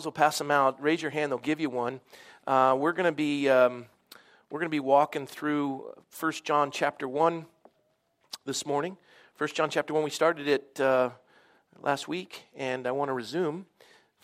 [0.00, 0.80] Bibles, we'll pass them out.
[0.80, 2.00] Raise your hand, they'll give you one.
[2.46, 3.84] Uh, we're going to be um,
[4.48, 7.44] we're going to be walking through 1 John chapter 1
[8.46, 8.96] this morning.
[9.36, 11.10] 1 John chapter 1, we started it uh,
[11.82, 13.66] last week, and I want to resume.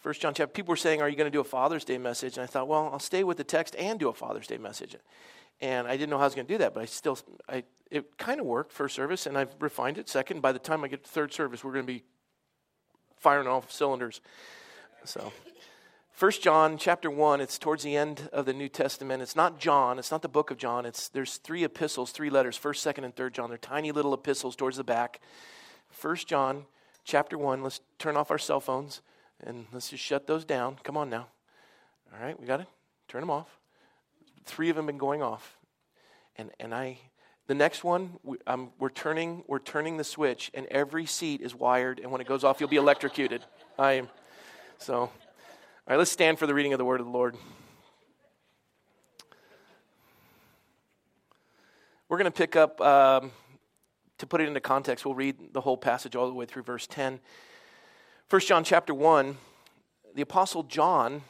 [0.03, 2.39] 1 John chapter, people were saying, Are you going to do a Father's Day message?
[2.39, 4.97] And I thought, Well, I'll stay with the text and do a Father's Day message.
[5.61, 7.19] And I didn't know how I was going to do that, but I still,
[7.51, 10.09] I, it kind of worked first service, and I've refined it.
[10.09, 12.03] Second, by the time I get to third service, we're going to be
[13.19, 14.23] firing off cylinders.
[15.05, 15.33] So,
[16.11, 19.23] First John chapter 1, it's towards the end of the New Testament.
[19.23, 20.87] It's not John, it's not the book of John.
[20.87, 23.49] It's there's three epistles, three letters, 1st, 2nd, and 3rd John.
[23.51, 25.21] They're tiny little epistles towards the back.
[25.91, 26.65] First John
[27.05, 29.03] chapter 1, let's turn off our cell phones
[29.45, 30.79] and let's just shut those down.
[30.83, 31.27] Come on now.
[32.15, 32.69] All right, we got it.
[33.09, 33.59] Turn them off.
[34.45, 35.59] Three of them been going off.
[36.37, 36.99] And and I
[37.47, 41.55] the next one, we, um, we're turning we're turning the switch, and every seat is
[41.55, 42.01] wired.
[42.01, 43.45] And when it goes off, you'll be electrocuted.
[43.79, 44.09] I am
[44.79, 44.95] so.
[44.99, 45.11] All
[45.89, 47.37] right, let's stand for the reading of the word of the Lord.
[52.09, 53.33] We're going to pick up, um,
[54.19, 56.87] to put it into context, we'll read the whole passage all the way through verse
[56.87, 57.21] 10.
[58.31, 59.37] 1 John chapter 1,
[60.15, 61.23] the Apostle John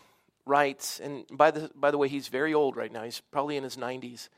[0.45, 3.05] writes, and by the, by the way, he's very old right now.
[3.05, 4.29] He's probably in his 90s.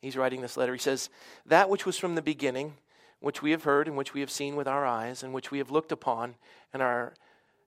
[0.00, 0.72] He's writing this letter.
[0.72, 1.08] He says,
[1.46, 2.74] That which was from the beginning,
[3.20, 5.58] which we have heard, and which we have seen with our eyes, and which we
[5.58, 6.36] have looked upon,
[6.72, 7.14] and our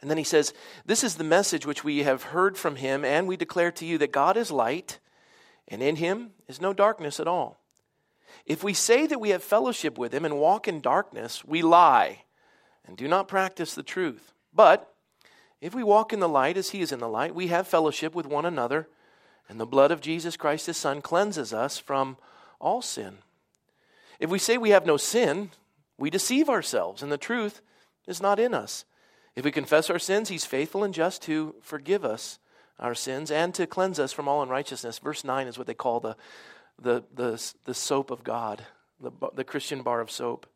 [0.00, 0.54] And then he says,
[0.86, 3.98] This is the message which we have heard from him, and we declare to you
[3.98, 4.98] that God is light,
[5.68, 7.58] and in him is no darkness at all.
[8.46, 12.22] If we say that we have fellowship with him and walk in darkness, we lie
[12.86, 14.32] and do not practice the truth.
[14.52, 14.92] But
[15.60, 18.14] if we walk in the light as he is in the light, we have fellowship
[18.14, 18.88] with one another,
[19.48, 22.16] and the blood of Jesus Christ his Son cleanses us from
[22.58, 23.18] all sin.
[24.18, 25.50] If we say we have no sin,
[25.98, 27.60] we deceive ourselves, and the truth
[28.06, 28.84] is not in us.
[29.36, 32.38] If we confess our sins, he's faithful and just to forgive us
[32.78, 34.98] our sins and to cleanse us from all unrighteousness.
[34.98, 36.16] Verse 9 is what they call the,
[36.80, 38.64] the, the, the soap of God,
[39.00, 40.46] the, the Christian bar of soap.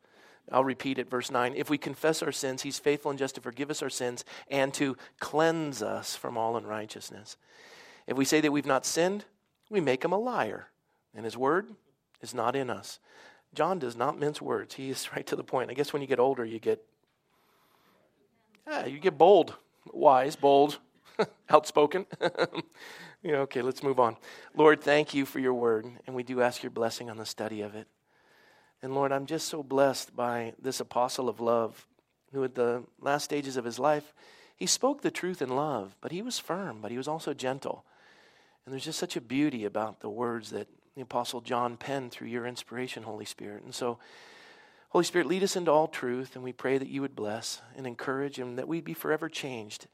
[0.51, 1.53] I'll repeat it, verse 9.
[1.55, 4.73] If we confess our sins, he's faithful and just to forgive us our sins and
[4.75, 7.37] to cleanse us from all unrighteousness.
[8.07, 9.25] If we say that we've not sinned,
[9.69, 10.67] we make him a liar,
[11.15, 11.69] and his word
[12.21, 12.99] is not in us.
[13.55, 14.75] John does not mince words.
[14.75, 15.71] He is right to the point.
[15.71, 16.83] I guess when you get older, you get
[18.67, 19.55] yeah, you get bold,
[19.91, 20.79] wise, bold,
[21.49, 22.05] outspoken.
[23.35, 24.17] know, okay, let's move on.
[24.55, 27.61] Lord, thank you for your word, and we do ask your blessing on the study
[27.61, 27.87] of it.
[28.81, 31.87] And Lord, I'm just so blessed by this apostle of love
[32.33, 34.13] who, at the last stages of his life,
[34.55, 37.83] he spoke the truth in love, but he was firm, but he was also gentle.
[38.65, 42.29] And there's just such a beauty about the words that the Apostle John penned through
[42.29, 43.63] your inspiration, Holy Spirit.
[43.63, 43.99] And so,
[44.95, 47.85] Holy Spirit, lead us into all truth, and we pray that you would bless and
[47.85, 49.87] encourage, and that we'd be forever changed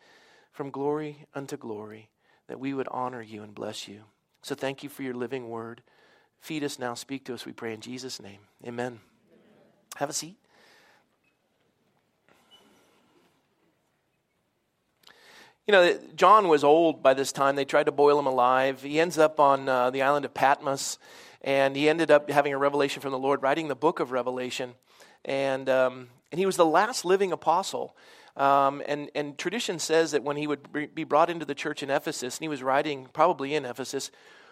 [0.52, 2.12] from glory unto glory,
[2.46, 4.02] that we would honor you and bless you.
[4.44, 5.82] So thank you for your living word.
[6.40, 8.42] Feed us now, speak to us, we pray in Jesus' name.
[8.64, 8.86] Amen.
[8.86, 9.00] Amen.
[9.96, 10.38] Have a seat.
[15.66, 17.56] You know, John was old by this time.
[17.56, 18.84] They tried to boil him alive.
[18.84, 21.00] He ends up on uh, the island of Patmos,
[21.42, 24.76] and he ended up having a revelation from the Lord, writing the book of Revelation
[25.26, 27.96] and, um, and he was the last living apostle.
[28.38, 31.90] Um, and, and tradition says that when he would be brought into the church in
[31.90, 34.12] Ephesus, and he was writing probably in Ephesus,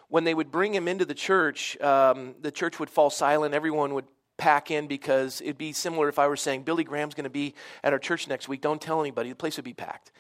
[0.10, 3.54] when they would bring him into the church, um, the church would fall silent.
[3.54, 4.06] Everyone would
[4.38, 7.54] pack in because it'd be similar if I were saying, Billy Graham's going to be
[7.84, 8.62] at our church next week.
[8.62, 9.30] Don't tell anybody.
[9.30, 10.12] The place would be packed.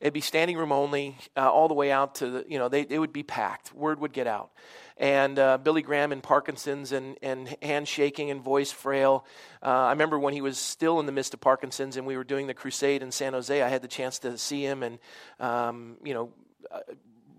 [0.00, 2.86] It'd be standing room only, uh, all the way out to the, you know, they,
[2.88, 3.72] it would be packed.
[3.74, 4.50] Word would get out
[4.96, 9.24] and uh, Billy Graham and Parkinson's and, and handshaking and voice frail.
[9.62, 12.24] Uh, I remember when he was still in the midst of Parkinson's and we were
[12.24, 14.98] doing the crusade in San Jose, I had the chance to see him and,
[15.40, 16.32] um, you know,
[16.70, 16.80] uh,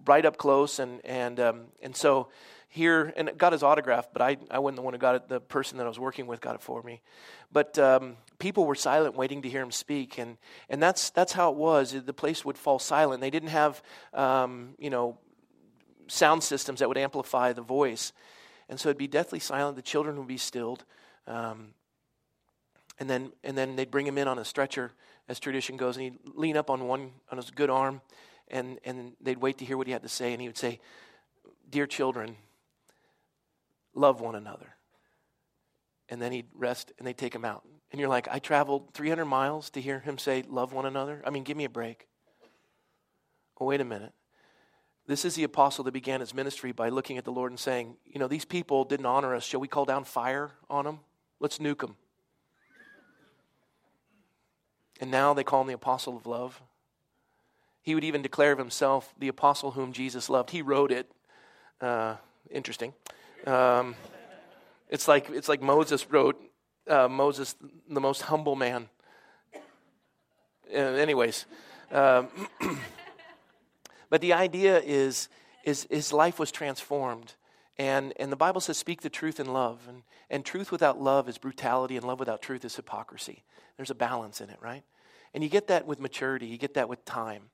[0.05, 0.79] right up close.
[0.79, 2.27] And, and, um, and so
[2.75, 5.29] here, and got his autograph, but I, I wasn't the one who got it.
[5.29, 7.01] The person that I was working with got it for me.
[7.49, 10.37] But um, people were silent, waiting to hear him speak, and
[10.69, 11.93] and that's that's how it was.
[11.93, 13.21] The place would fall silent.
[13.21, 13.81] They didn't have,
[14.13, 15.17] um, you know,
[16.07, 18.13] sound systems that would amplify the voice.
[18.69, 19.75] And so it'd be deathly silent.
[19.75, 20.85] The children would be stilled.
[21.27, 21.73] Um,
[22.99, 24.91] and then, and then they'd bring him in on a stretcher,
[25.27, 28.01] as tradition goes, and he'd lean up on one on his good arm,
[28.47, 30.31] and, and they'd wait to hear what he had to say.
[30.31, 30.79] And he would say,
[31.69, 32.35] Dear children,
[33.93, 34.75] love one another.
[36.09, 37.63] And then he'd rest and they'd take him out.
[37.91, 41.21] And you're like, I traveled 300 miles to hear him say, Love one another?
[41.25, 42.07] I mean, give me a break.
[43.59, 44.13] Oh, wait a minute.
[45.07, 47.95] This is the apostle that began his ministry by looking at the Lord and saying,
[48.05, 49.43] You know, these people didn't honor us.
[49.43, 50.99] Shall we call down fire on them?
[51.39, 51.95] Let's nuke them.
[54.99, 56.61] And now they call him the apostle of love.
[57.81, 60.49] He would even declare of himself the apostle whom Jesus loved.
[60.49, 61.11] He wrote it.
[61.79, 62.15] Uh,
[62.49, 62.93] interesting.
[63.45, 63.95] Um,
[64.89, 66.41] it's like it's like Moses wrote
[66.87, 67.55] uh, Moses,
[67.89, 68.89] the most humble man.
[70.73, 71.45] Uh, anyways,
[71.91, 72.27] um,
[74.15, 75.27] but the idea is,
[75.65, 77.33] is his life was transformed.
[77.77, 79.81] And, and the Bible says, speak the truth in love.
[79.89, 83.43] And, and truth without love is brutality, and love without truth is hypocrisy.
[83.75, 84.83] There's a balance in it, right?
[85.33, 87.49] And you get that with maturity, you get that with time.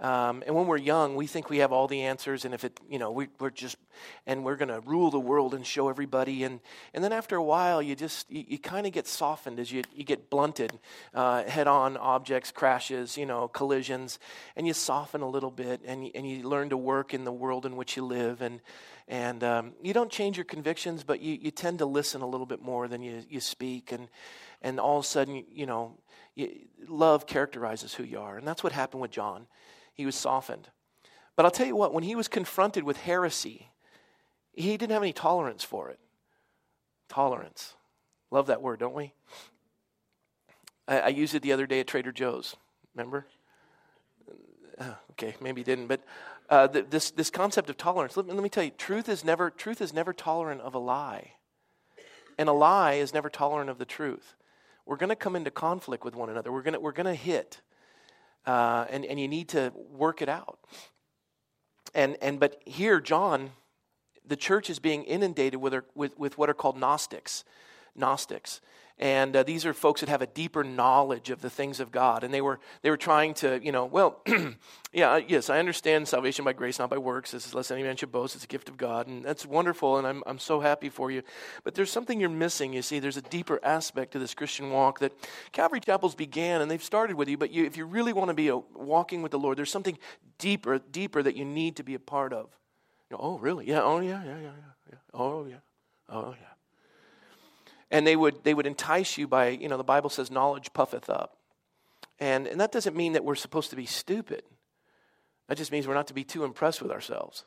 [0.00, 2.80] Um, and when we're young, we think we have all the answers, and if it,
[2.88, 3.76] you know, we, are just,
[4.26, 6.42] and we're going to rule the world and show everybody.
[6.42, 6.60] And,
[6.92, 9.82] and then after a while, you just, you, you kind of get softened as you,
[9.94, 10.78] you get blunted,
[11.14, 14.18] uh, head on objects, crashes, you know, collisions,
[14.56, 17.66] and you soften a little bit, and and you learn to work in the world
[17.66, 18.40] in which you live.
[18.42, 18.60] And,
[19.08, 22.46] and um, you don't change your convictions, but you, you tend to listen a little
[22.46, 23.92] bit more than you, you speak.
[23.92, 24.08] And,
[24.62, 25.98] and all of a sudden, you know,
[26.34, 26.50] you,
[26.88, 28.38] love characterizes who you are.
[28.38, 29.46] And that's what happened with John
[29.94, 30.68] he was softened.
[31.36, 33.70] But I'll tell you what, when he was confronted with heresy,
[34.52, 35.98] he didn't have any tolerance for it.
[37.08, 37.74] Tolerance.
[38.30, 39.12] Love that word, don't we?
[40.86, 42.56] I, I used it the other day at Trader Joe's.
[42.94, 43.26] Remember?
[44.78, 46.00] Uh, okay, maybe you didn't, but
[46.50, 48.16] uh, th- this this concept of tolerance.
[48.16, 50.78] Let me, let me tell you, truth is never truth is never tolerant of a
[50.78, 51.32] lie,
[52.38, 54.34] and a lie is never tolerant of the truth.
[54.84, 56.50] We're going to come into conflict with one another.
[56.52, 57.60] We're going we're going to hit
[58.46, 60.58] uh, and, and you need to work it out.
[61.94, 63.50] And, and but here, John,
[64.26, 67.44] the church is being inundated with, with, with what are called Gnostics.
[67.94, 68.60] Gnostics.
[68.98, 72.22] And uh, these are folks that have a deeper knowledge of the things of God.
[72.22, 74.22] And they were, they were trying to, you know, well,
[74.92, 77.32] yeah, yes, I understand salvation by grace, not by works.
[77.32, 78.36] This is less any man should boast.
[78.36, 79.08] It's a gift of God.
[79.08, 79.98] And that's wonderful.
[79.98, 81.22] And I'm, I'm so happy for you.
[81.64, 82.72] But there's something you're missing.
[82.72, 85.12] You see, there's a deeper aspect to this Christian walk that
[85.50, 87.36] Calvary Chapels began and they've started with you.
[87.36, 89.98] But you, if you really want to be a, walking with the Lord, there's something
[90.38, 92.46] deeper, deeper that you need to be a part of.
[93.10, 93.66] You know, oh, really?
[93.66, 93.82] Yeah.
[93.82, 94.50] Oh, yeah, yeah, yeah,
[94.88, 94.98] yeah.
[95.12, 95.56] Oh, yeah.
[96.08, 96.53] Oh, yeah
[97.94, 101.08] and they would, they would entice you by, you know, the Bible says knowledge puffeth
[101.08, 101.36] up.
[102.18, 104.42] And, and that doesn't mean that we're supposed to be stupid.
[105.46, 107.44] That just means we're not to be too impressed with ourselves.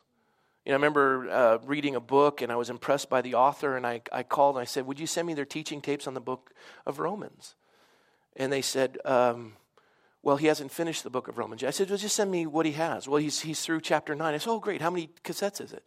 [0.66, 3.76] You know, I remember uh, reading a book and I was impressed by the author,
[3.76, 6.14] and I, I called and I said, Would you send me their teaching tapes on
[6.14, 6.54] the book
[6.86, 7.56] of Romans?
[8.38, 9.52] And they said, um,
[10.24, 11.62] Well, he hasn't finished the book of Romans.
[11.62, 13.06] I said, Well, just send me what he has.
[13.06, 14.34] Well, he's, he's through chapter 9.
[14.34, 14.82] I said, Oh, great.
[14.82, 15.86] How many cassettes is it?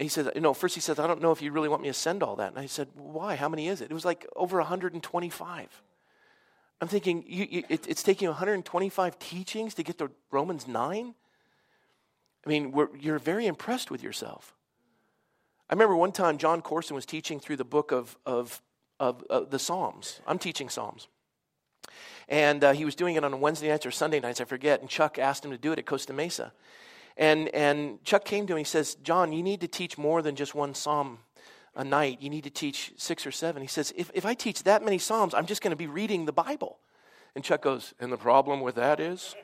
[0.00, 1.88] He said, you know, first he says, I don't know if you really want me
[1.88, 2.50] to send all that.
[2.50, 3.36] And I said, why?
[3.36, 3.90] How many is it?
[3.90, 5.82] It was like over 125.
[6.80, 11.14] I'm thinking, you, you, it, it's taking 125 teachings to get to Romans 9?
[12.46, 14.54] I mean, you're very impressed with yourself.
[15.68, 18.62] I remember one time Jon Courson was teaching through the book of, of,
[18.98, 20.20] of the Psalms.
[20.26, 21.08] I'm teaching Psalms.
[22.26, 24.80] And uh, he was doing it on Wednesday nights or Sunday nights, I forget.
[24.80, 26.54] And Chuck asked him to do it at Costa Mesa.
[27.20, 30.36] And, and Chuck came to him, he says, John, you need to teach more than
[30.36, 31.18] just one psalm
[31.76, 32.22] a night.
[32.22, 33.60] You need to teach six or seven.
[33.60, 36.24] He says, if, if I teach that many psalms, I'm just going to be reading
[36.24, 36.78] the Bible.
[37.34, 39.36] And Chuck goes, and the problem with that is?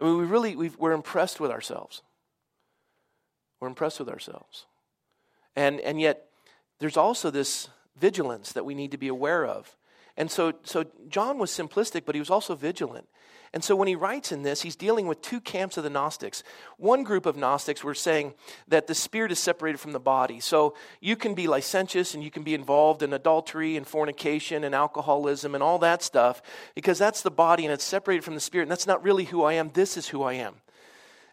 [0.00, 2.00] I mean, we really, we are impressed with ourselves.
[3.60, 4.64] We're impressed with ourselves.
[5.54, 6.28] And, and yet,
[6.78, 9.76] there's also this vigilance that we need to be aware of.
[10.16, 13.06] And so, so John was simplistic, but he was also vigilant.
[13.56, 16.42] And so when he writes in this, he's dealing with two camps of the Gnostics.
[16.76, 18.34] One group of Gnostics were saying
[18.68, 20.40] that the spirit is separated from the body.
[20.40, 24.74] So you can be licentious and you can be involved in adultery and fornication and
[24.74, 26.42] alcoholism and all that stuff
[26.74, 28.64] because that's the body and it's separated from the spirit.
[28.64, 29.70] And that's not really who I am.
[29.70, 30.56] This is who I am.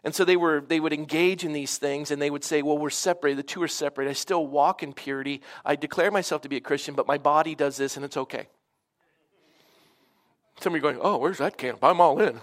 [0.02, 2.78] And so they were they would engage in these things and they would say, "Well,
[2.78, 3.36] we're separated.
[3.36, 4.08] The two are separate.
[4.08, 5.42] I still walk in purity.
[5.62, 8.46] I declare myself to be a Christian, but my body does this and it's okay."
[10.60, 11.80] Some of you going, oh, where's that camp?
[11.82, 12.40] I'm all in.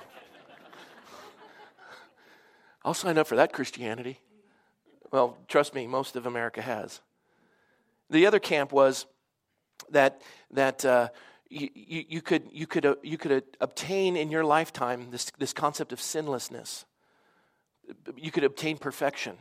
[2.84, 4.20] I'll sign up for that Christianity.
[5.12, 7.02] Well, trust me, most of America has.
[8.10, 9.06] The other camp was
[9.90, 11.10] that, that uh,
[11.50, 15.32] you, you, you, could, you, could, uh, you could uh, obtain in your lifetime this,
[15.38, 16.86] this concept of sinlessness.
[18.16, 19.38] You could obtain perfection.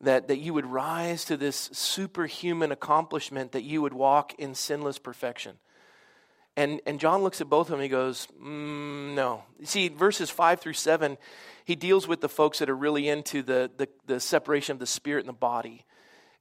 [0.00, 4.98] That, that you would rise to this superhuman accomplishment that you would walk in sinless
[4.98, 5.58] perfection.
[6.56, 9.44] And, and John looks at both of them and he goes, mm, No.
[9.58, 11.16] You see, verses 5 through 7,
[11.64, 14.86] he deals with the folks that are really into the, the, the separation of the
[14.86, 15.84] spirit and the body.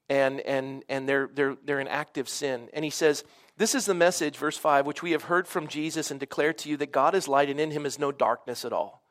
[0.09, 2.67] And, and, and they're, they're, they're in active sin.
[2.73, 3.23] And he says,
[3.55, 6.69] This is the message, verse 5, which we have heard from Jesus and declare to
[6.69, 9.01] you that God is light and in him is no darkness at all.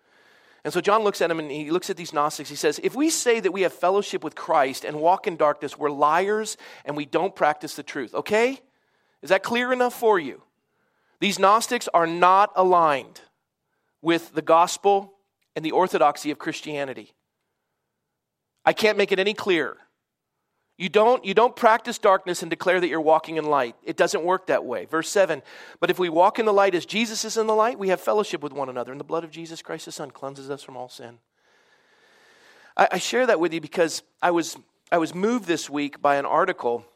[0.63, 2.51] And so John looks at him and he looks at these Gnostics.
[2.51, 5.79] He says, If we say that we have fellowship with Christ and walk in darkness,
[5.79, 8.15] we're liars and we don't practice the truth.
[8.15, 8.61] Okay?
[9.23, 10.43] Is that clear enough for you?
[11.21, 13.21] These Gnostics are not aligned
[14.03, 15.13] with the gospel
[15.55, 17.13] and the orthodoxy of Christianity.
[18.65, 19.77] I can't make it any clearer.
[20.79, 23.77] You don't, you don't practice darkness and declare that you're walking in light.
[23.85, 24.87] It doesn't work that way.
[24.87, 25.43] Verse 7
[25.79, 28.01] But if we walk in the light as Jesus is in the light, we have
[28.01, 30.79] fellowship with one another, and the blood of Jesus Christ, the Son, cleanses us from
[30.79, 31.19] all sin.
[32.79, 34.57] I, I share that with you because I was,
[34.91, 36.87] I was moved this week by an article,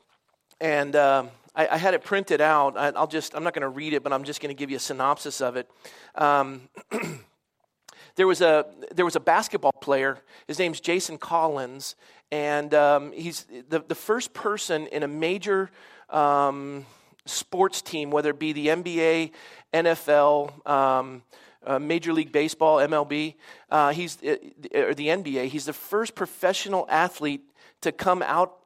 [0.63, 2.77] and uh, I, I, had it printed out.
[2.77, 4.71] I, will just, I'm not going to read it, but I'm just going to give
[4.71, 5.71] you a synopsis of it.
[6.15, 6.69] Um,
[8.17, 10.19] there was a there was a basketball player.
[10.47, 11.97] His name's Jason Collins,
[12.31, 15.71] and um, he's the, the first person in a major
[16.11, 16.87] um,
[17.27, 19.31] sports team, whether it be the NBA,
[19.73, 21.23] NFL, um,
[21.67, 23.35] uh, Major League Baseball, MLB,
[23.71, 24.37] uh, he's, uh,
[24.75, 27.43] or the NBA, he's the first professional athlete
[27.81, 28.57] to come out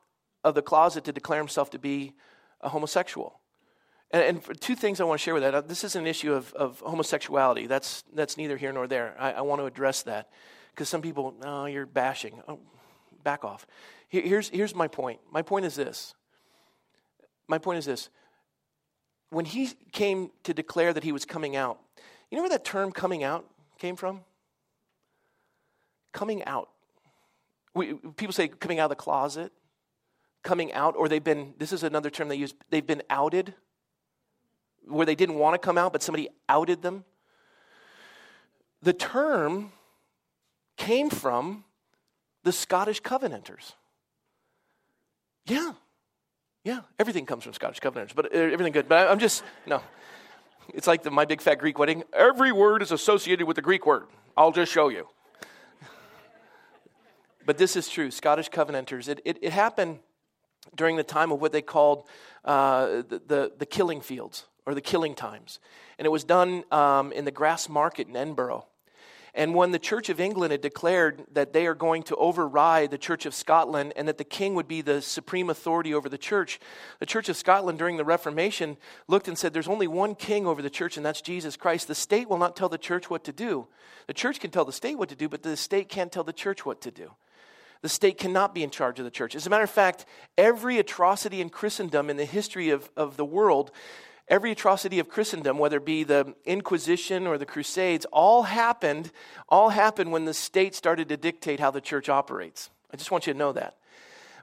[0.45, 2.13] of the closet to declare himself to be
[2.61, 3.41] a homosexual.
[4.11, 5.55] And, and two things I want to share with that.
[5.55, 7.67] Uh, this is an issue of, of homosexuality.
[7.67, 9.15] That's, that's neither here nor there.
[9.19, 10.31] I, I want to address that
[10.71, 12.41] because some people, oh, you're bashing.
[12.49, 12.59] Oh,
[13.23, 13.67] back off.
[14.09, 15.21] Here's, here's my point.
[15.31, 16.15] My point is this.
[17.47, 18.09] My point is this.
[19.31, 21.79] When he came to declare that he was coming out,
[22.31, 23.45] you know where that term coming out
[23.79, 24.21] came from?
[26.13, 26.71] Coming out.
[27.75, 29.53] We, people say coming out of the closet,
[30.43, 33.55] coming out, or they've been, this is another term they use, they've been outed,
[34.87, 37.05] where they didn't want to come out, but somebody outed them.
[38.83, 39.73] The term
[40.77, 41.65] came from
[42.45, 43.75] the Scottish Covenanters.
[45.47, 45.73] Yeah.
[46.65, 48.89] Yeah, everything comes from Scottish Covenanters, but uh, everything good.
[48.89, 49.83] But I'm just, no.
[50.75, 52.05] It's like the My Big Fat Greek Wedding.
[52.13, 54.07] Every word is associated with the Greek word.
[54.37, 55.09] I'll just show you.
[57.47, 58.11] but this is true.
[58.11, 59.09] Scottish Covenanters.
[59.09, 60.01] It, it, it happened
[60.75, 62.09] during the time of what they called
[62.45, 65.59] uh, the, the, the, killing fields or the killing times.
[65.99, 68.65] And it was done um, in the Grassmarket in Edinburgh.
[69.35, 72.99] And when the Church of England had declared that they are going to override the
[72.99, 76.59] Church of Scotland and that the king would be the supreme authority over the church,
[76.99, 80.63] the Church of Scotland during the Reformation looked and said, There's only one king over
[80.63, 81.87] the church, and that's Jesus Christ.
[81.87, 83.69] The state will not tell the church what to do.
[84.07, 86.33] The church can tell the state what to do, but the state can't tell the
[86.33, 87.13] church what to do.
[87.83, 89.35] The state cannot be in charge of the church.
[89.35, 90.05] As a matter of fact,
[90.37, 93.71] every atrocity in Christendom in the history of, of the world
[94.29, 99.11] every atrocity of Christendom, whether it be the Inquisition or the Crusades, all happened,
[99.49, 102.71] all happened when the state started to dictate how the church operates.
[102.93, 103.77] I just want you to know that.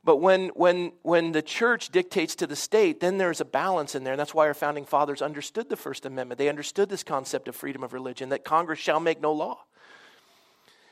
[0.04, 4.04] But when, when, when the church dictates to the state, then there's a balance in
[4.04, 4.13] there.
[4.13, 6.38] And that's why our founding fathers understood the First Amendment.
[6.38, 9.63] They understood this concept of freedom of religion, that Congress shall make no law.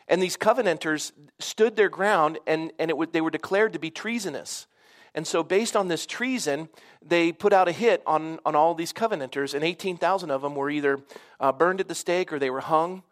[0.08, 4.68] And these covenanters stood their ground, and, and it they were declared to be treasonous.
[5.16, 6.70] And so, based on this treason,
[7.06, 10.70] they put out a hit on, on all these covenanters, and 18,000 of them were
[10.70, 11.00] either
[11.40, 13.04] uh, burned at the stake or they were hung,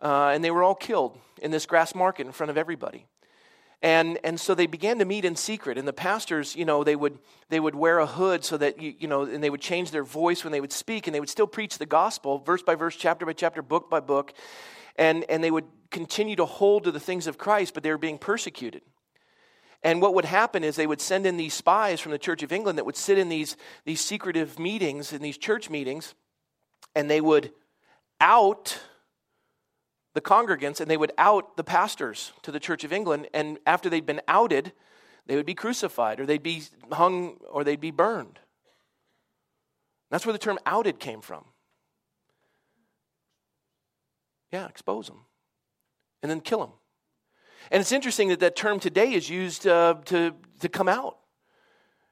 [0.00, 3.06] uh, and they were all killed in this Grassmarket in front of everybody.
[3.82, 5.76] And, and so they began to meet in secret.
[5.78, 7.18] And the pastors, you know, they would,
[7.50, 10.04] they would wear a hood so that, you, you know, and they would change their
[10.04, 12.96] voice when they would speak, and they would still preach the gospel, verse by verse,
[12.96, 14.32] chapter by chapter, book by book.
[14.98, 17.98] And, and they would continue to hold to the things of Christ, but they were
[17.98, 18.82] being persecuted.
[19.82, 22.52] And what would happen is they would send in these spies from the Church of
[22.52, 26.14] England that would sit in these, these secretive meetings, in these church meetings,
[26.94, 27.52] and they would
[28.20, 28.80] out
[30.14, 33.28] the congregants and they would out the pastors to the Church of England.
[33.34, 34.72] And after they'd been outed,
[35.26, 38.38] they would be crucified or they'd be hung or they'd be burned.
[40.10, 41.44] That's where the term outed came from.
[44.56, 45.18] Yeah, expose them
[46.22, 46.70] and then kill them.
[47.70, 51.18] And it's interesting that that term today is used uh, to, to come out.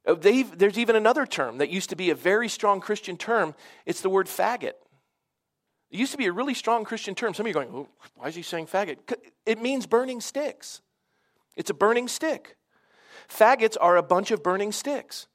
[0.07, 3.55] Uh, they've, there's even another term that used to be a very strong Christian term.
[3.87, 4.75] It's the word faggot.
[5.91, 7.33] It used to be a really strong Christian term.
[7.33, 8.99] Some of you are going, oh, why is he saying faggot?
[9.47, 10.83] It means burning sticks.
[11.57, 12.59] It's a burning stick.
[13.27, 15.29] Faggots are a bunch of burning sticks.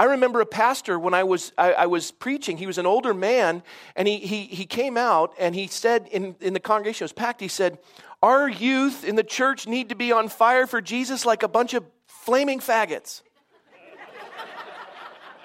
[0.00, 3.12] I remember a pastor when I was, I, I, was preaching, he was an older
[3.12, 3.62] man,
[3.94, 7.12] and he, he, he came out and he said in, in the congregation, it was
[7.12, 7.76] packed, he said,
[8.22, 11.74] Our youth in the church need to be on fire for Jesus like a bunch
[11.74, 13.20] of flaming faggots.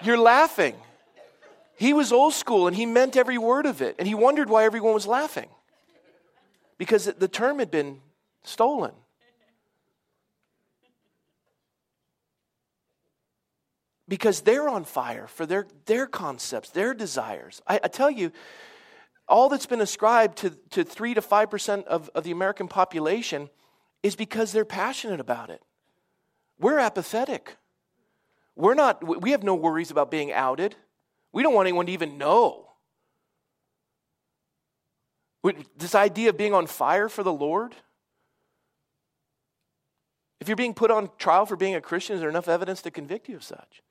[0.02, 0.76] You're laughing.
[1.76, 3.98] He was old school and he meant every word of it.
[4.00, 5.50] And he wondered why everyone was laughing
[6.78, 8.00] because the term had been
[8.44, 8.94] stolen.
[14.08, 17.62] Because they're on fire for their, their concepts, their desires.
[17.68, 18.32] I, I tell you,
[19.28, 23.50] all that's been ascribed to, to 3 to 5% of, of the American population
[24.04, 25.62] is because they're passionate about it.
[26.60, 27.58] We're apathetic.
[28.56, 30.76] We're not, we have no worries about being outed.
[31.34, 32.62] We don't want anyone to even know.
[35.78, 37.76] This idea of being on fire for the Lord.
[40.40, 42.92] If you're being put on trial for being a Christian, is there enough evidence to
[42.92, 43.82] convict you of such?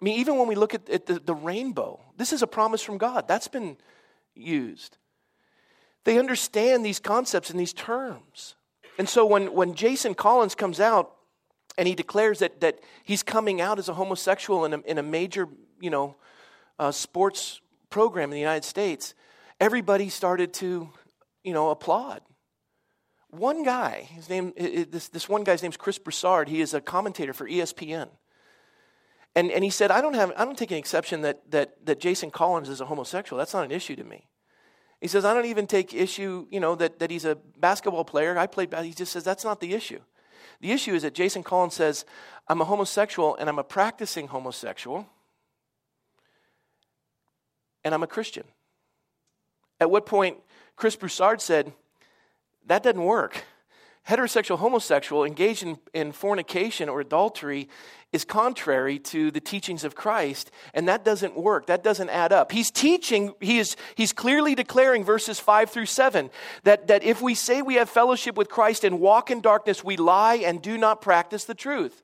[0.00, 2.82] I mean, even when we look at, at the, the rainbow, this is a promise
[2.82, 3.26] from God.
[3.26, 3.76] That's been
[4.34, 4.96] used.
[6.04, 8.54] They understand these concepts and these terms.
[8.96, 11.14] And so when, when Jason Collins comes out
[11.76, 15.02] and he declares that, that he's coming out as a homosexual in a, in a
[15.02, 15.48] major,
[15.80, 16.16] you know,
[16.78, 19.14] uh, sports program in the United States,
[19.60, 20.90] everybody started to,
[21.42, 22.20] you know, applaud.
[23.30, 26.48] One guy, his name, this, this one guy's name's Chris Broussard.
[26.48, 28.08] He is a commentator for ESPN.
[29.38, 32.00] And, and he said, I don't, have, I don't take an exception that, that, that
[32.00, 33.38] Jason Collins is a homosexual.
[33.38, 34.26] That's not an issue to me.
[35.00, 38.36] He says, I don't even take issue, you know, that, that he's a basketball player.
[38.36, 40.00] I played, he just says, that's not the issue.
[40.60, 42.04] The issue is that Jason Collins says,
[42.48, 45.06] I'm a homosexual and I'm a practicing homosexual
[47.84, 48.42] and I'm a Christian.
[49.80, 50.38] At what point
[50.74, 51.72] Chris Broussard said,
[52.66, 53.44] That doesn't work.
[54.08, 57.68] Heterosexual, homosexual, engaged in, in fornication or adultery
[58.12, 61.66] is contrary to the teachings of Christ, and that doesn't work.
[61.66, 62.52] That doesn't add up.
[62.52, 66.30] He's teaching, he is, he's clearly declaring verses 5 through 7
[66.64, 69.96] that, that if we say we have fellowship with Christ and walk in darkness, we
[69.98, 72.02] lie and do not practice the truth.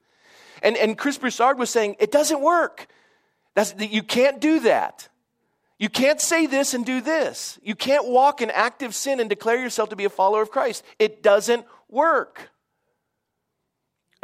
[0.62, 2.86] And, and Chris Broussard was saying, it doesn't work.
[3.54, 5.08] That's, you can't do that.
[5.78, 7.58] You can't say this and do this.
[7.62, 10.84] You can't walk in active sin and declare yourself to be a follower of Christ.
[10.98, 12.50] It doesn't work.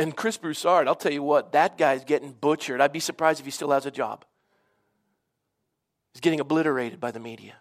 [0.00, 2.80] And Chris Broussard, I'll tell you what, that guy's getting butchered.
[2.80, 4.24] I'd be surprised if he still has a job.
[6.14, 7.56] He's getting obliterated by the media.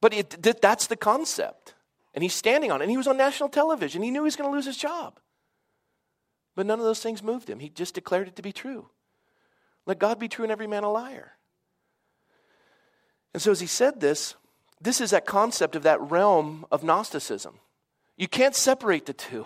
[0.00, 1.74] But it, that's the concept.
[2.14, 2.84] And he's standing on it.
[2.84, 4.02] And he was on national television.
[4.02, 5.20] He knew he was going to lose his job.
[6.54, 7.58] But none of those things moved him.
[7.58, 8.88] He just declared it to be true.
[9.84, 11.32] Let God be true and every man a liar.
[13.34, 14.36] And so, as he said this,
[14.80, 17.58] this is that concept of that realm of Gnosticism.
[18.16, 19.44] You can't separate the two.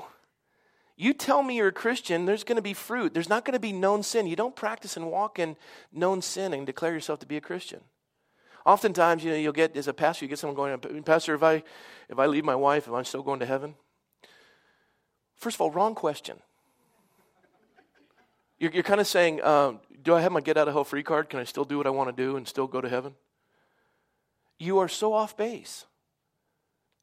[0.96, 3.12] You tell me you're a Christian, there's going to be fruit.
[3.12, 4.26] There's not going to be known sin.
[4.26, 5.56] You don't practice and walk in
[5.92, 7.80] known sin and declare yourself to be a Christian.
[8.64, 11.62] Oftentimes, you know, you'll get as a pastor, you get someone going, Pastor, if I
[12.08, 13.74] if I leave my wife, am I still going to heaven?
[15.36, 16.38] First of all, wrong question.
[18.58, 21.02] You're, you're kind of saying, um, do I have my get out of hell free
[21.02, 21.28] card?
[21.28, 23.14] Can I still do what I want to do and still go to heaven?
[24.58, 25.84] you are so off base.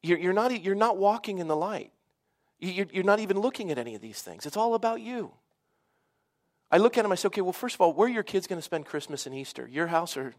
[0.01, 1.91] You're, you're, not, you're not walking in the light.
[2.63, 4.45] You're, not even looking at any of these things.
[4.45, 5.31] It's all about you.
[6.71, 8.47] I look at them, I say, okay, well, first of all, where are your kids
[8.47, 9.67] going to spend Christmas and Easter?
[9.67, 10.33] Your house or.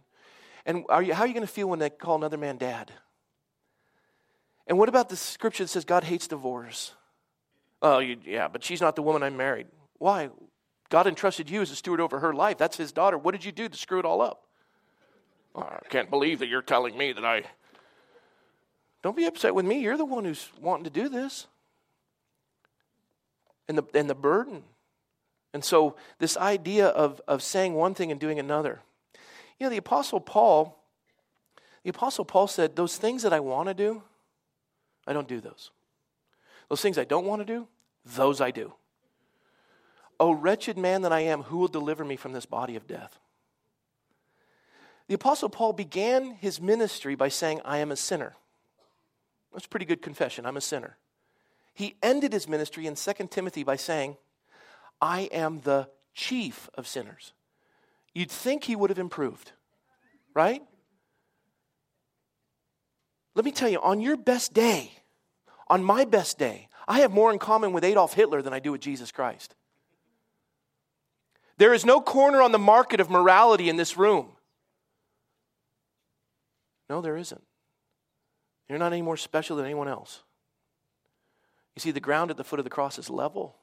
[0.67, 2.91] And are you, how are you going to feel when they call another man dad?
[4.67, 6.95] And what about the scripture that says God hates divorce?
[7.83, 9.67] Oh, you, yeah, but she's not the woman I married.
[9.99, 10.31] Why?
[10.89, 12.57] God entrusted you as a steward over her life.
[12.57, 13.19] That's his daughter.
[13.19, 14.45] What did you do to screw it all up?
[15.55, 17.43] Oh, I can't believe that you're telling me that I.
[19.03, 19.81] Don't be upset with me.
[19.81, 21.47] You're the one who's wanting to do this.
[23.69, 24.63] And the, and the burden.
[25.53, 28.81] And so, this idea of, of saying one thing and doing another.
[29.59, 30.83] You know, the Apostle Paul,
[31.85, 34.03] the Apostle Paul said, Those things that I want to do,
[35.07, 35.71] I don't do those.
[36.69, 37.69] Those things I don't want to do,
[38.05, 38.73] those I do.
[40.19, 43.19] O wretched man that I am, who will deliver me from this body of death?
[45.09, 48.35] The Apostle Paul began his ministry by saying, I am a sinner.
[49.53, 50.47] That's a pretty good confession.
[50.47, 50.97] I'm a sinner.
[51.75, 54.17] He ended his ministry in 2 Timothy by saying,
[55.01, 57.33] I am the chief of sinners.
[58.15, 59.53] You'd think he would have improved,
[60.35, 60.63] right?
[63.35, 64.93] Let me tell you, on your best day,
[65.69, 68.73] on my best day, I have more in common with Adolf Hitler than I do
[68.73, 69.57] with Jesus Christ.
[71.57, 74.33] There is no corner on the market of morality in this room.
[76.89, 77.43] No, there isn't.
[78.69, 80.23] You're not any more special than anyone else.
[81.77, 83.57] You see, the ground at the foot of the cross is level.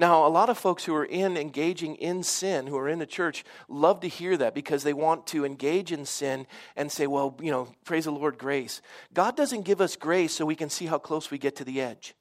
[0.00, 3.06] Now, a lot of folks who are in engaging in sin, who are in the
[3.06, 7.36] church, love to hear that because they want to engage in sin and say, well,
[7.42, 8.80] you know, praise the Lord, grace.
[9.12, 11.80] God doesn't give us grace so we can see how close we get to the
[11.80, 12.14] edge.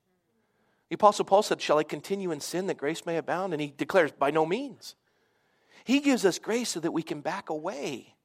[0.90, 3.54] The Apostle Paul said, Shall I continue in sin that grace may abound?
[3.54, 4.96] And he declares, By no means.
[5.84, 8.16] He gives us grace so that we can back away.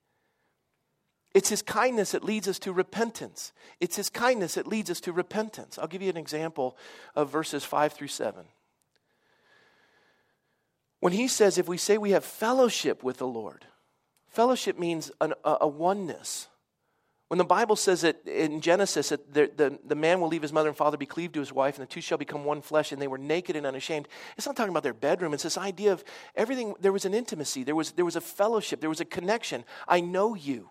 [1.35, 3.53] It's His kindness that leads us to repentance.
[3.81, 5.79] It's His kindness that leads us to repentance.
[5.79, 6.77] I'll give you an example
[7.14, 8.45] of verses 5 through 7.
[11.01, 13.66] When He says, if we say we have fellowship with the Lord,
[14.29, 16.49] fellowship means an, a, a oneness.
[17.33, 20.53] When the Bible says it in Genesis that the, the, the, man will leave his
[20.53, 22.92] mother and father, be cleaved to his wife, and the two shall become one flesh,
[22.92, 25.33] and they were naked and unashamed, it's not talking about their bedroom.
[25.33, 26.05] It's this idea of
[26.37, 26.75] everything.
[26.79, 29.64] There was an intimacy, there was, there was a fellowship, there was a connection.
[29.88, 30.68] I know you.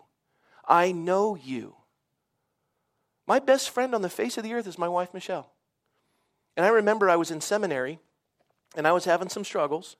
[0.66, 1.76] I know you.
[3.26, 5.52] My best friend on the face of the earth is my wife, Michelle.
[6.56, 7.98] And I remember I was in seminary
[8.76, 9.96] and I was having some struggles,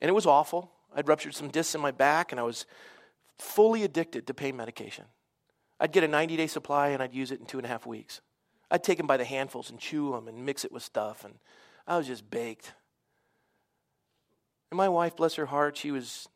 [0.00, 0.70] and it was awful.
[0.94, 2.66] I'd ruptured some discs in my back, and I was
[3.38, 5.04] fully addicted to pain medication.
[5.80, 7.86] I'd get a 90 day supply and I'd use it in two and a half
[7.86, 8.20] weeks.
[8.70, 11.34] I'd take them by the handfuls and chew them and mix it with stuff, and
[11.86, 12.72] I was just baked.
[14.70, 16.28] And my wife, bless her heart, she was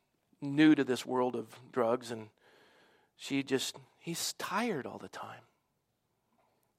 [0.43, 2.29] new to this world of drugs, and
[3.17, 5.41] she just, he's tired all the time.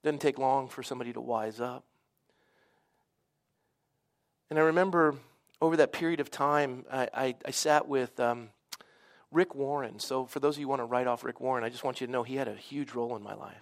[0.04, 1.84] Doesn't take long for somebody to wise up.
[4.50, 5.16] And I remember
[5.62, 8.50] over that period of time, I, I, I sat with um,
[9.32, 10.00] Rick Warren.
[10.00, 12.00] So, for those of you who want to write off Rick Warren, I just want
[12.00, 13.56] you to know he had a huge role in my life.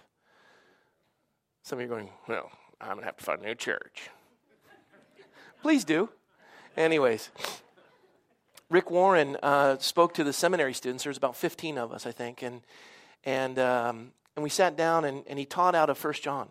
[1.62, 4.10] Some of you are going, well, I'm going to have to find a new church.
[5.62, 6.10] Please do.
[6.76, 7.30] Anyways,
[8.68, 11.04] Rick Warren uh, spoke to the seminary students.
[11.04, 12.62] There's about 15 of us, I think, and
[13.24, 16.48] and um, and we sat down and, and he taught out of First John,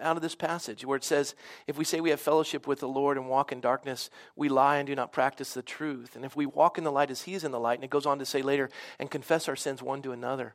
[0.00, 1.34] out of this passage where it says,
[1.66, 4.76] "If we say we have fellowship with the Lord and walk in darkness, we lie
[4.76, 6.16] and do not practice the truth.
[6.16, 7.90] And if we walk in the light as He is in the light," and it
[7.90, 8.68] goes on to say later,
[8.98, 10.54] "and confess our sins one to another."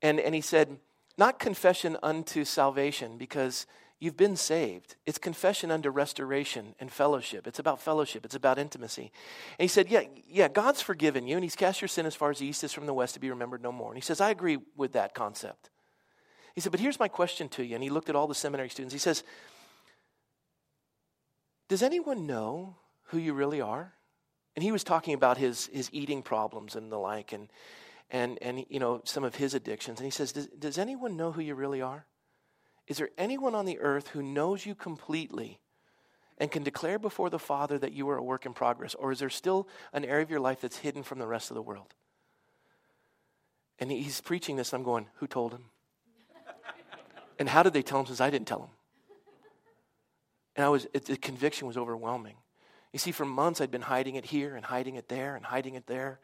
[0.00, 0.78] And and he said,
[1.18, 3.66] not confession unto salvation, because
[3.98, 4.96] You've been saved.
[5.06, 7.46] It's confession under restoration and fellowship.
[7.46, 8.26] It's about fellowship.
[8.26, 9.10] It's about intimacy.
[9.58, 12.30] And he said, Yeah, yeah, God's forgiven you, and He's cast your sin as far
[12.30, 13.88] as the east is from the west to be remembered no more.
[13.88, 15.70] And he says, I agree with that concept.
[16.54, 17.74] He said, But here's my question to you.
[17.74, 18.92] And he looked at all the seminary students.
[18.92, 19.24] He says,
[21.68, 23.94] Does anyone know who you really are?
[24.56, 27.48] And he was talking about his, his eating problems and the like, and,
[28.10, 30.00] and, and you know, some of his addictions.
[30.00, 32.04] And he says, Does, does anyone know who you really are?
[32.86, 35.58] Is there anyone on the earth who knows you completely
[36.38, 38.94] and can declare before the Father that you are a work in progress?
[38.94, 41.56] Or is there still an area of your life that's hidden from the rest of
[41.56, 41.94] the world?
[43.78, 45.64] And he's preaching this, I'm going, Who told him?
[47.38, 48.70] and how did they tell him since I didn't tell him?
[50.54, 52.36] And I was, it, the conviction was overwhelming.
[52.92, 55.74] You see, for months I'd been hiding it here and hiding it there and hiding
[55.74, 56.20] it there.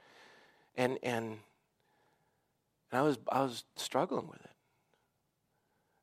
[0.74, 1.38] And, and,
[2.90, 4.52] and I, was, I was struggling with it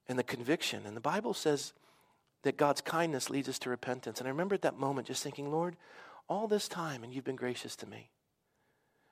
[0.09, 0.81] and the conviction.
[0.85, 1.71] And the Bible says
[2.41, 4.19] that God's kindness leads us to repentance.
[4.19, 5.77] And I remember at that moment just thinking, Lord,
[6.27, 8.09] all this time, and you've been gracious to me.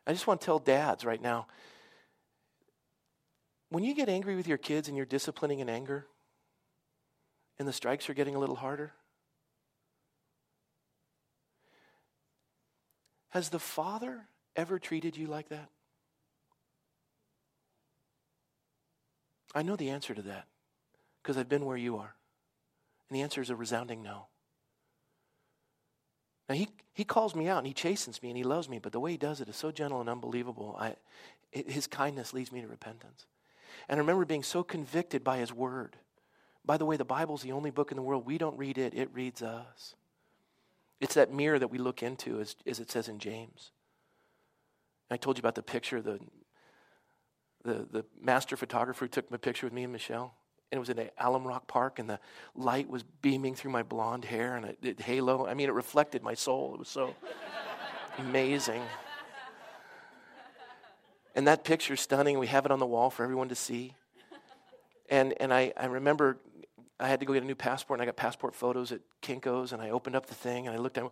[0.05, 1.47] I just want to tell dads right now
[3.69, 6.07] when you get angry with your kids and you're disciplining in anger,
[7.59, 8.93] and the strikes are getting a little harder,
[13.29, 14.21] has the Father
[14.55, 15.69] ever treated you like that?
[19.53, 20.47] I know the answer to that
[21.27, 22.15] because I've been where you are?
[23.09, 24.27] And the answer is a resounding no.
[26.47, 28.93] Now, he, he calls me out and he chastens me and he loves me, but
[28.93, 30.77] the way he does it is so gentle and unbelievable.
[30.79, 30.95] I,
[31.51, 33.25] it, his kindness leads me to repentance.
[33.89, 35.97] And I remember being so convicted by his word.
[36.63, 38.25] By the way, the Bible's the only book in the world.
[38.25, 39.95] We don't read it, it reads us.
[41.01, 43.71] It's that mirror that we look into, as, as it says in James.
[45.11, 46.21] I told you about the picture, the,
[47.65, 50.33] the, the master photographer who took my picture with me and Michelle
[50.71, 52.19] and it was in Alum Rock Park, and the
[52.55, 55.47] light was beaming through my blonde hair, and it, it halo.
[55.47, 56.73] I mean, it reflected my soul.
[56.73, 57.15] It was so
[58.17, 58.81] amazing.
[61.35, 62.39] And that picture's stunning.
[62.39, 63.93] We have it on the wall for everyone to see.
[65.09, 66.37] And and I, I remember
[66.99, 69.71] I had to go get a new passport, and I got passport photos at Kinko's,
[69.71, 71.11] and I opened up the thing, and I looked down.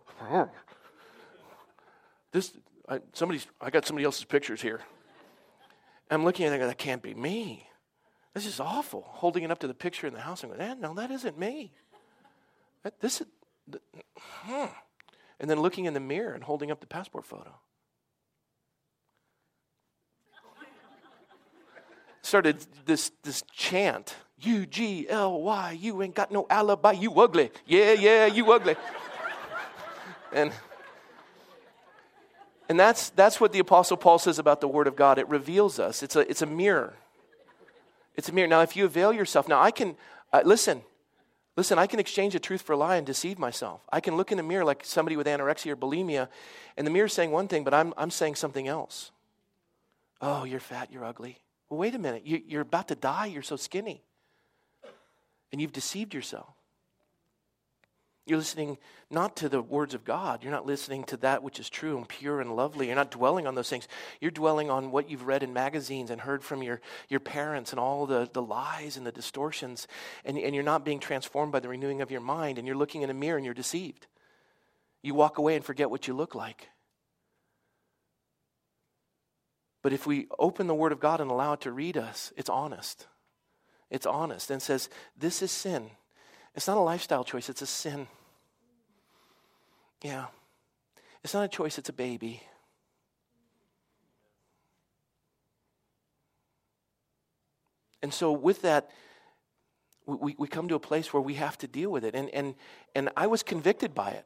[2.32, 2.52] This
[2.88, 3.46] I, somebody's.
[3.60, 4.80] I got somebody else's pictures here.
[6.10, 7.66] I'm looking at it, that can't be me.
[8.36, 9.02] This is awful.
[9.08, 11.38] Holding it up to the picture in the house and going, eh, no, that isn't
[11.38, 11.72] me.
[12.82, 13.26] That, this is,
[14.18, 14.66] hmm.
[15.40, 17.54] And then looking in the mirror and holding up the passport photo.
[22.20, 27.50] Started this, this chant U G L Y, you ain't got no alibi, you ugly.
[27.64, 28.76] Yeah, yeah, you ugly.
[30.34, 30.52] and
[32.68, 35.18] and that's, that's what the Apostle Paul says about the Word of God.
[35.18, 36.96] It reveals us, it's a, it's a mirror.
[38.16, 38.48] It's a mirror.
[38.48, 39.96] Now, if you avail yourself, now I can,
[40.32, 40.82] uh, listen,
[41.56, 43.80] Listen, I can exchange a truth for a lie and deceive myself.
[43.90, 46.28] I can look in the mirror like somebody with anorexia or bulimia,
[46.76, 49.10] and the mirror's saying one thing, but I'm, I'm saying something else.
[50.20, 51.38] Oh, you're fat, you're ugly.
[51.70, 52.26] Well, wait a minute.
[52.26, 54.02] You, you're about to die, you're so skinny.
[55.50, 56.52] And you've deceived yourself.
[58.26, 60.42] You're listening not to the words of God.
[60.42, 62.88] You're not listening to that which is true and pure and lovely.
[62.88, 63.86] You're not dwelling on those things.
[64.20, 67.78] You're dwelling on what you've read in magazines and heard from your, your parents and
[67.78, 69.86] all the, the lies and the distortions.
[70.24, 72.58] And, and you're not being transformed by the renewing of your mind.
[72.58, 74.08] And you're looking in a mirror and you're deceived.
[75.02, 76.68] You walk away and forget what you look like.
[79.82, 82.50] But if we open the Word of God and allow it to read us, it's
[82.50, 83.06] honest.
[83.88, 85.90] It's honest and says, This is sin.
[86.56, 88.08] It's not a lifestyle choice, it's a sin.
[90.02, 90.26] Yeah.
[91.24, 92.42] It's not a choice, it's a baby.
[98.02, 98.90] And so, with that,
[100.06, 102.14] we, we come to a place where we have to deal with it.
[102.14, 102.54] And, and,
[102.94, 104.24] and I was convicted by it.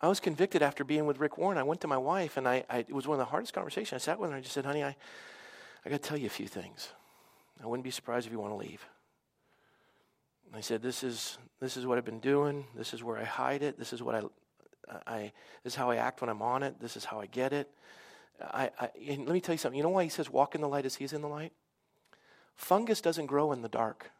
[0.00, 1.58] I was convicted after being with Rick Warren.
[1.58, 4.02] I went to my wife, and I, I it was one of the hardest conversations.
[4.02, 4.96] I sat with her and I just said, honey, I,
[5.84, 6.88] I got to tell you a few things.
[7.62, 8.84] I wouldn't be surprised if you want to leave.
[10.54, 12.64] I said, this is, this is what I've been doing.
[12.76, 13.78] This is where I hide it.
[13.78, 14.22] This is what I,
[15.06, 16.80] I this is how I act when I'm on it.
[16.80, 17.70] This is how I get it.
[18.40, 19.76] I, I let me tell you something.
[19.76, 21.52] You know why he says walk in the light as he's in the light?
[22.54, 24.10] Fungus doesn't grow in the dark.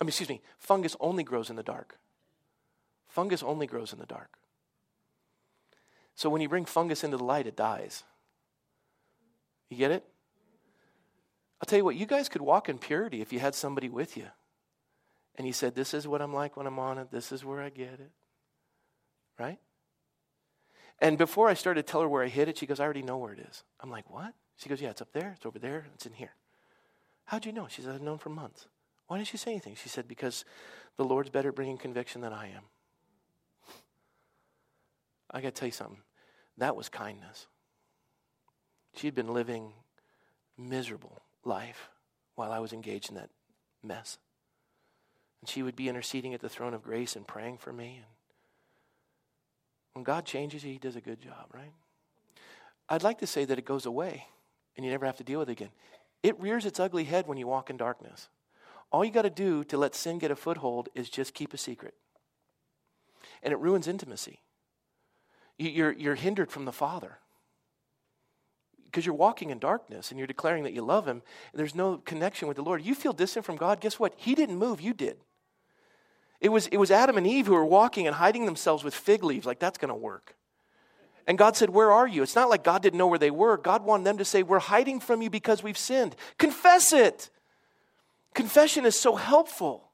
[0.00, 1.98] I mean, excuse me, fungus only grows in the dark.
[3.08, 4.38] Fungus only grows in the dark.
[6.14, 8.04] So when you bring fungus into the light, it dies.
[9.70, 10.04] You get it?
[11.60, 14.16] I'll tell you what, you guys could walk in purity if you had somebody with
[14.16, 14.26] you.
[15.36, 17.10] And he said, This is what I'm like when I'm on it.
[17.10, 18.10] This is where I get it.
[19.38, 19.58] Right?
[21.00, 23.02] And before I started to tell her where I hid it, she goes, I already
[23.02, 23.62] know where it is.
[23.80, 24.34] I'm like, What?
[24.56, 25.32] She goes, Yeah, it's up there.
[25.36, 25.86] It's over there.
[25.94, 26.32] It's in here.
[27.26, 27.68] How'd you know?
[27.68, 28.66] She said, I've known for months.
[29.06, 29.76] Why didn't she say anything?
[29.76, 30.44] She said, Because
[30.96, 32.64] the Lord's better at bringing conviction than I am.
[35.30, 36.02] I got to tell you something.
[36.56, 37.46] That was kindness.
[38.94, 39.72] She'd been living
[40.56, 41.90] miserable life
[42.34, 43.30] while I was engaged in that
[43.82, 44.18] mess.
[45.40, 47.96] And she would be interceding at the throne of grace and praying for me.
[47.96, 48.06] And
[49.98, 51.72] when God changes you, He does a good job, right?
[52.88, 54.26] I'd like to say that it goes away
[54.76, 55.70] and you never have to deal with it again.
[56.22, 58.28] It rears its ugly head when you walk in darkness.
[58.92, 61.58] All you got to do to let sin get a foothold is just keep a
[61.58, 61.94] secret.
[63.42, 64.38] And it ruins intimacy.
[65.58, 67.18] You're, you're hindered from the Father
[68.84, 71.22] because you're walking in darkness and you're declaring that you love Him.
[71.52, 72.84] there's no connection with the Lord.
[72.84, 73.80] You feel distant from God.
[73.80, 74.14] Guess what?
[74.16, 75.16] He didn't move, you did.
[76.40, 79.24] It was, it was Adam and Eve who were walking and hiding themselves with fig
[79.24, 80.36] leaves, like that's going to work.
[81.26, 82.22] And God said, Where are you?
[82.22, 83.56] It's not like God didn't know where they were.
[83.58, 86.16] God wanted them to say, We're hiding from you because we've sinned.
[86.38, 87.28] Confess it.
[88.34, 89.90] Confession is so helpful.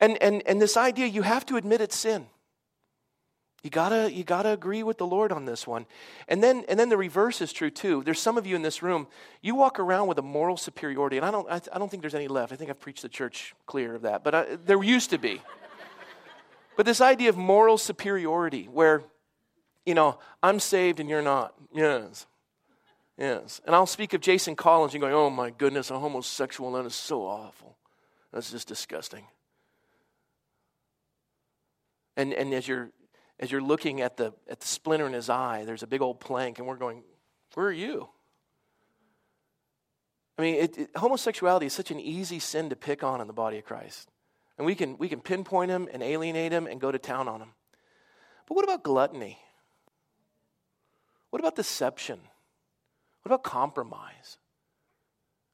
[0.00, 2.26] And, and, and this idea, you have to admit it's sin.
[3.62, 5.84] You gotta, you gotta agree with the Lord on this one.
[6.28, 8.02] And then, and then the reverse is true too.
[8.02, 9.06] There's some of you in this room,
[9.42, 12.14] you walk around with a moral superiority, and I don't, I, I don't think there's
[12.14, 12.52] any left.
[12.52, 15.42] I think I've preached the church clear of that, but I, there used to be.
[16.76, 19.02] but this idea of moral superiority, where,
[19.84, 21.52] you know, I'm saved and you're not.
[21.74, 22.26] Yes.
[23.18, 23.60] Yes.
[23.66, 26.94] And I'll speak of Jason Collins, you're going, oh my goodness, a homosexual, that is
[26.94, 27.76] so awful.
[28.32, 29.24] That's just disgusting.
[32.16, 32.90] And, and as you're
[33.40, 36.20] as you're looking at the, at the splinter in his eye, there's a big old
[36.20, 37.02] plank, and we're going,
[37.54, 38.08] Where are you?
[40.38, 43.32] I mean, it, it, homosexuality is such an easy sin to pick on in the
[43.32, 44.10] body of Christ.
[44.56, 47.40] And we can, we can pinpoint him and alienate him and go to town on
[47.40, 47.52] him.
[48.46, 49.38] But what about gluttony?
[51.30, 52.20] What about deception?
[53.22, 54.38] What about compromise?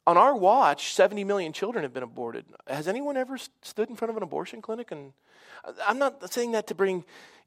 [0.07, 2.45] On our watch, 70 million children have been aborted.
[2.69, 4.93] Has anyone ever stood in front of an abortion clinic?
[4.93, 5.13] And
[5.85, 7.05] I'm not saying that to bring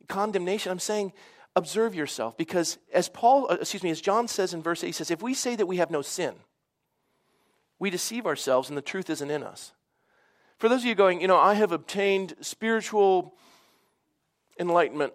[0.08, 0.72] condemnation.
[0.72, 1.14] I'm saying
[1.56, 4.92] observe yourself because as Paul, uh, excuse me, as John says in verse 8, he
[4.92, 6.36] says, if we say that we have no sin,
[7.80, 9.72] we deceive ourselves and the truth isn't in us.
[10.58, 13.36] For those of you going, you know, I have obtained spiritual
[14.60, 15.14] enlightenment,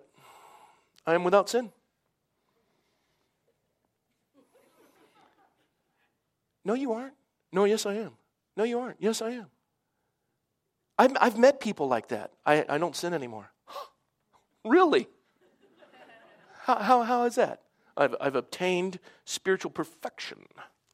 [1.07, 1.71] I am without sin.
[6.65, 7.13] No, you aren't.
[7.55, 8.11] No, yes, I am.
[8.57, 8.97] No, you aren't.
[8.99, 9.47] Yes, I am.
[10.99, 12.33] I've, I've met people like that.
[12.45, 13.53] I, I don't sin anymore.
[14.65, 15.07] really?
[16.63, 17.61] How, how, how is that?
[17.97, 20.47] I've, I've obtained spiritual perfection.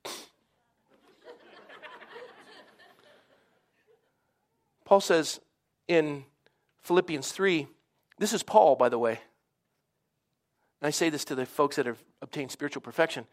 [4.84, 5.40] Paul says
[5.88, 6.26] in
[6.82, 7.68] Philippians 3,
[8.18, 9.18] this is Paul, by the way.
[10.82, 13.24] And I say this to the folks that have obtained spiritual perfection.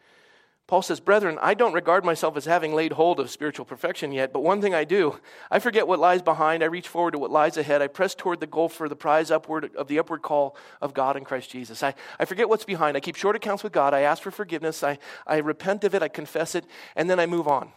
[0.67, 4.33] Paul says, Brethren, I don't regard myself as having laid hold of spiritual perfection yet,
[4.33, 5.17] but one thing I do.
[5.49, 6.61] I forget what lies behind.
[6.61, 7.81] I reach forward to what lies ahead.
[7.81, 11.15] I press toward the goal for the prize upward of the upward call of God
[11.15, 11.81] in Christ Jesus.
[11.83, 12.97] I, I forget what's behind.
[12.97, 13.93] I keep short accounts with God.
[13.93, 14.83] I ask for forgiveness.
[14.83, 16.03] I, I repent of it.
[16.03, 16.65] I confess it.
[16.97, 17.71] And then I move on.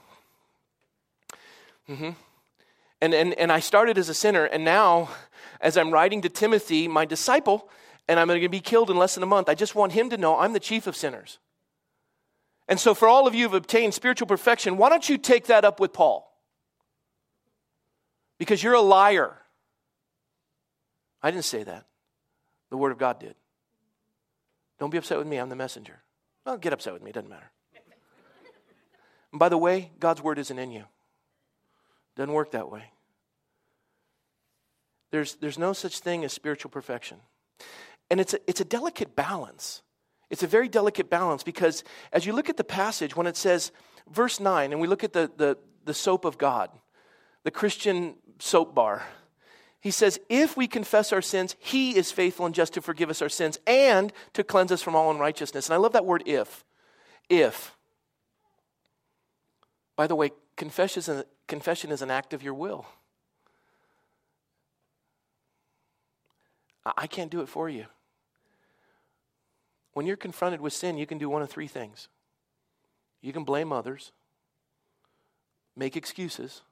[1.89, 2.11] Mm-hmm.
[3.01, 5.09] And, and, and I started as a sinner, and now,
[5.61, 7.69] as I'm writing to Timothy, my disciple,
[8.09, 10.11] and I'm going to be killed in less than a month, I just want him
[10.11, 11.39] to know I'm the chief of sinners.
[12.71, 15.65] And so, for all of you who've obtained spiritual perfection, why don't you take that
[15.65, 16.33] up with Paul?
[18.39, 19.37] Because you're a liar.
[21.21, 21.87] I didn't say that.
[22.71, 23.35] The Word of God did.
[24.79, 25.37] Don't be upset with me.
[25.37, 26.01] I'm the messenger.
[26.47, 27.11] Well, get upset with me.
[27.11, 27.51] It doesn't matter.
[29.33, 30.85] And by the way, God's Word isn't in you.
[32.15, 32.85] Doesn't work that way.
[35.11, 37.19] There's, there's no such thing as spiritual perfection.
[38.11, 39.83] And it's a, it's a delicate balance.
[40.31, 43.73] It's a very delicate balance because as you look at the passage, when it says,
[44.09, 46.71] verse 9, and we look at the, the, the soap of God,
[47.43, 49.03] the Christian soap bar,
[49.81, 53.23] he says, If we confess our sins, he is faithful and just to forgive us
[53.23, 55.67] our sins and to cleanse us from all unrighteousness.
[55.67, 56.65] And I love that word if.
[57.29, 57.77] If.
[59.97, 62.87] By the way, confession is, a, confession is an act of your will.
[66.85, 67.87] I can't do it for you.
[69.93, 72.09] When you're confronted with sin, you can do one of three things
[73.23, 74.13] you can blame others,
[75.77, 76.63] make excuses,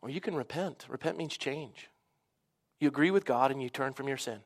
[0.00, 0.86] or you can repent.
[0.88, 1.88] Repent means change.
[2.78, 4.38] You agree with God and you turn from your sin.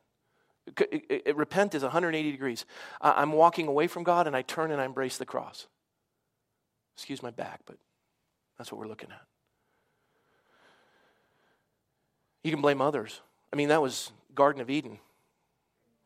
[0.67, 2.65] It, it, it, repent is 180 degrees.
[3.01, 5.67] I, I'm walking away from God and I turn and I embrace the cross.
[6.95, 7.77] Excuse my back, but
[8.57, 9.23] that's what we're looking at.
[12.45, 13.21] You can blame others.
[13.53, 14.99] I mean, that was Garden of Eden.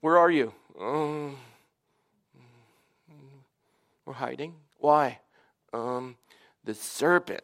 [0.01, 0.53] Where are you?
[0.81, 1.37] Um,
[4.07, 4.55] we're hiding.
[4.79, 5.19] Why?
[5.73, 6.17] Um,
[6.65, 7.43] the serpent,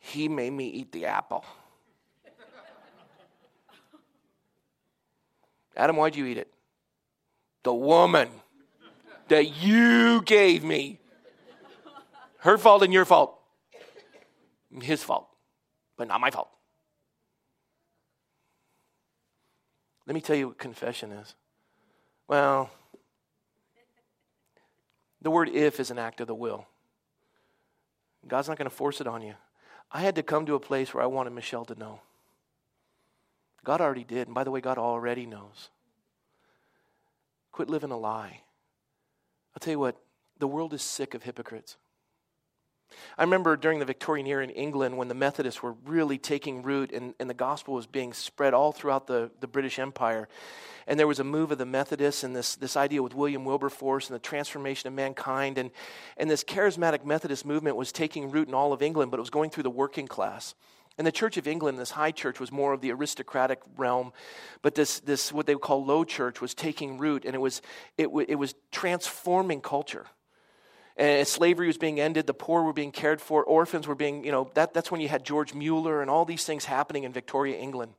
[0.00, 1.44] he made me eat the apple.
[5.76, 6.52] Adam, why'd you eat it?
[7.62, 8.28] The woman
[9.28, 11.00] that you gave me.
[12.38, 13.38] Her fault and your fault.
[14.82, 15.28] His fault,
[15.96, 16.48] but not my fault.
[20.06, 21.34] Let me tell you what confession is.
[22.28, 22.70] Well,
[25.24, 26.66] the word if is an act of the will.
[28.28, 29.34] God's not going to force it on you.
[29.90, 32.00] I had to come to a place where I wanted Michelle to know.
[33.64, 34.28] God already did.
[34.28, 35.70] And by the way, God already knows.
[37.52, 38.42] Quit living a lie.
[39.54, 39.96] I'll tell you what,
[40.38, 41.76] the world is sick of hypocrites.
[43.16, 46.92] I remember during the Victorian era in England when the Methodists were really taking root
[46.92, 50.28] and, and the gospel was being spread all throughout the, the British Empire.
[50.86, 54.08] And there was a move of the Methodists and this, this idea with William Wilberforce
[54.08, 55.58] and the transformation of mankind.
[55.58, 55.70] And,
[56.16, 59.30] and this charismatic Methodist movement was taking root in all of England, but it was
[59.30, 60.54] going through the working class.
[60.96, 64.12] And the Church of England, this high church, was more of the aristocratic realm,
[64.62, 67.62] but this, this what they would call low church was taking root, and it was,
[67.98, 70.06] it, it was transforming culture
[70.96, 74.30] and slavery was being ended, the poor were being cared for, orphans were being, you
[74.30, 77.58] know, that, that's when you had George Mueller and all these things happening in Victoria,
[77.58, 77.94] England.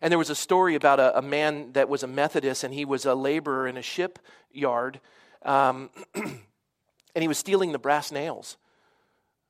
[0.00, 2.84] And there was a story about a, a man that was a Methodist and he
[2.84, 5.00] was a laborer in a shipyard
[5.42, 8.56] um, and he was stealing the brass nails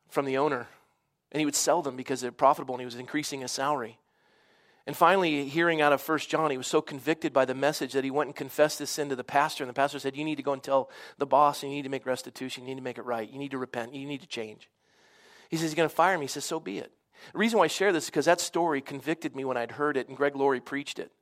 [0.08, 0.68] from the owner.
[1.32, 3.98] And he would sell them because they're profitable and he was increasing his salary.
[4.86, 8.04] And finally, hearing out of First John, he was so convicted by the message that
[8.04, 9.62] he went and confessed his sin to the pastor.
[9.62, 11.88] And the pastor said, You need to go and tell the boss, you need to
[11.88, 14.26] make restitution, you need to make it right, you need to repent, you need to
[14.26, 14.70] change.
[15.50, 16.24] He says, He's going to fire me.
[16.24, 16.92] He says, So be it.
[17.32, 19.96] The reason why I share this is because that story convicted me when I'd heard
[19.96, 21.12] it, and Greg Laurie preached it.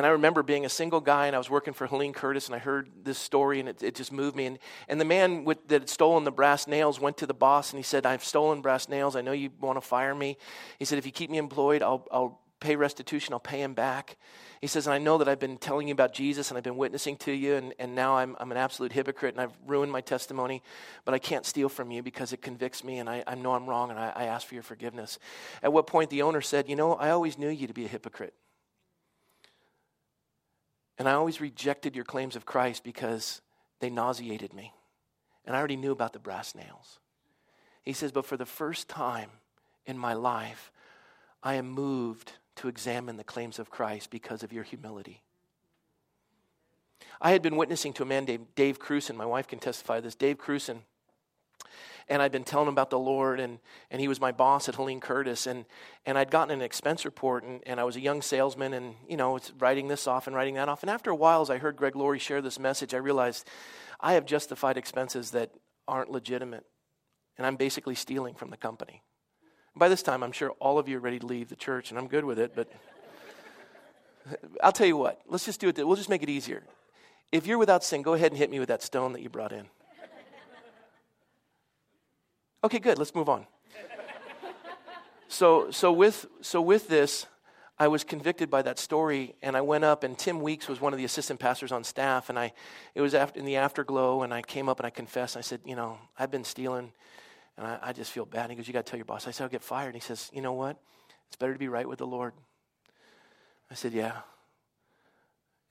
[0.00, 2.54] And I remember being a single guy, and I was working for Helene Curtis, and
[2.54, 4.46] I heard this story, and it, it just moved me.
[4.46, 4.58] And,
[4.88, 7.78] and the man with, that had stolen the brass nails went to the boss, and
[7.78, 9.14] he said, I've stolen brass nails.
[9.14, 10.38] I know you want to fire me.
[10.78, 14.16] He said, If you keep me employed, I'll, I'll pay restitution, I'll pay him back.
[14.62, 17.18] He says, I know that I've been telling you about Jesus and I've been witnessing
[17.18, 20.62] to you, and, and now I'm, I'm an absolute hypocrite and I've ruined my testimony,
[21.04, 23.66] but I can't steal from you because it convicts me and I, I know I'm
[23.66, 25.18] wrong and I, I ask for your forgiveness.
[25.62, 27.88] At what point the owner said, You know, I always knew you to be a
[27.88, 28.32] hypocrite.
[31.00, 33.40] And I always rejected your claims of Christ because
[33.80, 34.74] they nauseated me.
[35.46, 36.98] And I already knew about the brass nails.
[37.82, 39.30] He says, But for the first time
[39.86, 40.70] in my life,
[41.42, 45.22] I am moved to examine the claims of Christ because of your humility.
[47.18, 49.16] I had been witnessing to a man named Dave Cruson.
[49.16, 50.14] My wife can testify this.
[50.14, 50.80] Dave Cruson
[52.10, 54.74] and I'd been telling him about the Lord, and, and he was my boss at
[54.74, 55.64] Helene Curtis, and,
[56.04, 59.16] and I'd gotten an expense report, and, and I was a young salesman, and, you
[59.16, 60.82] know, it's writing this off and writing that off.
[60.82, 63.48] And after a while, as I heard Greg Laurie share this message, I realized
[64.00, 65.52] I have justified expenses that
[65.86, 66.64] aren't legitimate,
[67.38, 69.04] and I'm basically stealing from the company.
[69.76, 71.98] By this time, I'm sure all of you are ready to leave the church, and
[71.98, 72.68] I'm good with it, but
[74.64, 75.78] I'll tell you what, let's just do it.
[75.78, 76.64] We'll just make it easier.
[77.30, 79.52] If you're without sin, go ahead and hit me with that stone that you brought
[79.52, 79.68] in.
[82.62, 82.98] Okay, good.
[82.98, 83.46] Let's move on.
[85.28, 87.26] So, so with so with this,
[87.78, 90.92] I was convicted by that story, and I went up, and Tim Weeks was one
[90.92, 92.52] of the assistant pastors on staff, and I,
[92.94, 95.38] it was after, in the afterglow, and I came up and I confessed.
[95.38, 96.92] I said, you know, I've been stealing,
[97.56, 98.42] and I, I just feel bad.
[98.42, 99.26] And he goes, you got to tell your boss.
[99.26, 99.94] I said, I'll get fired.
[99.94, 100.76] And he says, you know what?
[101.28, 102.34] It's better to be right with the Lord.
[103.70, 104.12] I said, yeah.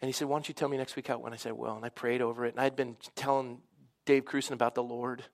[0.01, 1.35] And he said, why don't you tell me next week how it went?
[1.35, 3.59] I said, well, and I prayed over it, and I had been telling
[4.05, 5.25] Dave Cruson about the Lord.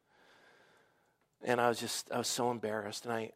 [1.46, 3.06] And I was just, I was so embarrassed.
[3.06, 3.32] And I,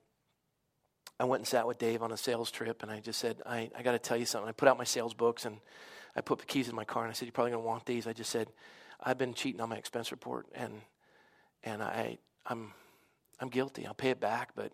[1.20, 3.70] I went and sat with Dave on a sales trip, and I just said, I,
[3.78, 4.50] I got to tell you something.
[4.50, 5.58] I put out my sales books, and
[6.16, 7.86] I put the keys in my car, and I said, You're probably going to want
[7.86, 8.08] these.
[8.08, 8.50] I just said,
[9.02, 10.82] I've been cheating on my expense report, and,
[11.64, 12.74] and I, I'm,
[13.40, 13.86] I'm guilty.
[13.86, 14.72] I'll pay it back, but,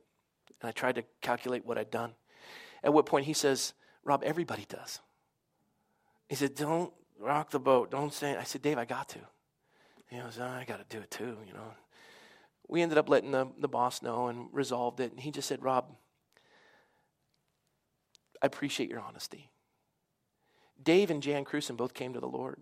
[0.61, 2.13] and I tried to calculate what I'd done.
[2.83, 3.73] At what point he says,
[4.05, 4.99] Rob, everybody does.
[6.29, 7.91] He said, Don't rock the boat.
[7.91, 8.37] Don't say.
[8.37, 9.19] I said, Dave, I got to.
[10.09, 11.73] He goes, I got to do it too, you know
[12.67, 15.11] we ended up letting the, the boss know and resolved it.
[15.11, 15.95] And he just said, Rob,
[18.41, 19.49] I appreciate your honesty.
[20.81, 22.59] Dave and Jan Cruson both came to the Lord.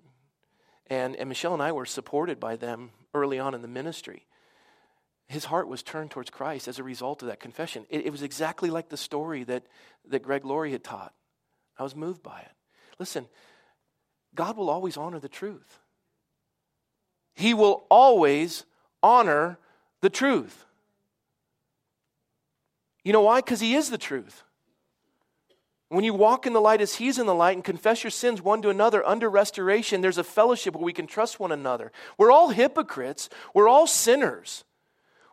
[0.88, 4.28] And, and Michelle and I were supported by them early on in the ministry.
[5.28, 7.86] His heart was turned towards Christ as a result of that confession.
[7.90, 9.64] It, it was exactly like the story that,
[10.10, 11.14] that Greg Laurie had taught.
[11.78, 12.52] I was moved by it.
[13.00, 13.28] Listen,
[14.36, 15.80] God will always honor the truth.
[17.34, 18.66] He will always
[19.02, 19.58] honor
[20.04, 20.66] the truth.
[23.06, 23.40] You know why?
[23.40, 24.44] Because He is the truth.
[25.88, 28.42] When you walk in the light as He's in the light and confess your sins
[28.42, 31.92] one to another under restoration, there's a fellowship where we can trust one another.
[32.18, 34.66] We're all hypocrites, we're all sinners.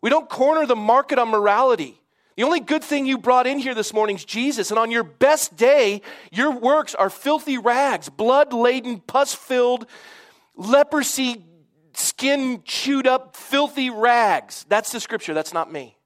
[0.02, 2.00] We don't corner the market on morality.
[2.36, 4.70] The only good thing you brought in here this morning is Jesus.
[4.70, 6.00] And on your best day,
[6.30, 9.86] your works are filthy rags, blood laden, pus filled,
[10.54, 11.44] leprosy
[11.95, 14.64] skin chewed up, filthy rags.
[14.68, 15.97] That's the scripture, that's not me.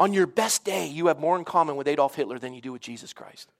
[0.00, 2.72] On your best day, you have more in common with Adolf Hitler than you do
[2.72, 3.50] with Jesus Christ.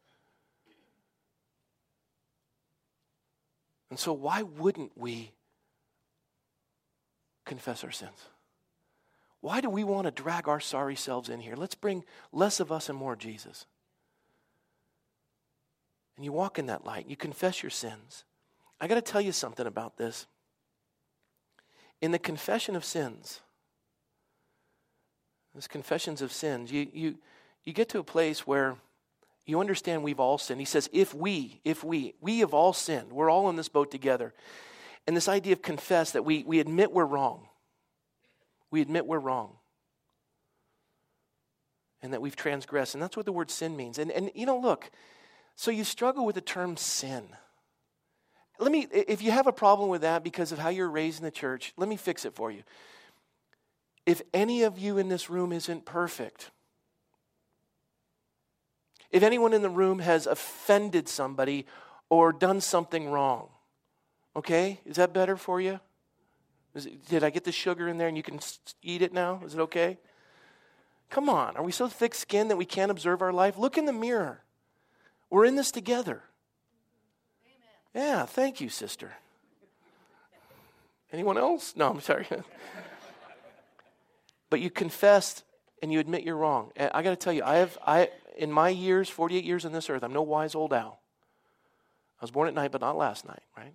[3.90, 5.32] And so, why wouldn't we
[7.44, 8.28] confess our sins?
[9.40, 11.56] Why do we want to drag our sorry selves in here?
[11.56, 13.66] Let's bring less of us and more Jesus.
[16.16, 18.24] And you walk in that light, you confess your sins.
[18.80, 20.26] I got to tell you something about this
[22.00, 23.40] in the confession of sins,
[25.54, 27.18] those confessions of sins, you, you,
[27.64, 28.76] you get to a place where
[29.44, 30.60] you understand we've all sinned.
[30.60, 33.90] He says, if we, if we, we have all sinned, we're all in this boat
[33.90, 34.34] together.
[35.06, 37.48] And this idea of confess that we, we admit we're wrong.
[38.70, 39.52] We admit we're wrong.
[42.02, 42.94] And that we've transgressed.
[42.94, 43.98] And that's what the word sin means.
[43.98, 44.90] And, and you know, look,
[45.56, 47.24] so you struggle with the term sin
[48.58, 51.24] let me, if you have a problem with that because of how you're raised in
[51.24, 52.62] the church, let me fix it for you.
[54.04, 56.50] If any of you in this room isn't perfect,
[59.10, 61.66] if anyone in the room has offended somebody
[62.10, 63.48] or done something wrong,
[64.34, 64.80] okay?
[64.84, 65.80] Is that better for you?
[66.74, 68.40] It, did I get the sugar in there and you can
[68.82, 69.40] eat it now?
[69.44, 69.98] Is it okay?
[71.10, 71.56] Come on.
[71.56, 73.56] Are we so thick skinned that we can't observe our life?
[73.56, 74.42] Look in the mirror.
[75.30, 76.22] We're in this together.
[77.98, 79.14] Yeah, thank you, sister.
[81.12, 81.74] Anyone else?
[81.74, 82.28] No, I'm sorry.
[84.50, 85.42] but you confessed
[85.82, 86.70] and you admit you're wrong.
[86.76, 89.72] And I got to tell you, I have, I, in my years, 48 years on
[89.72, 91.02] this earth, I'm no wise old owl.
[92.20, 93.72] I was born at night, but not last night, right?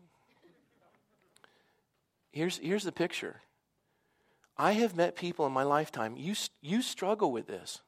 [2.32, 3.42] Here's, here's the picture.
[4.58, 7.82] I have met people in my lifetime, you, you struggle with this.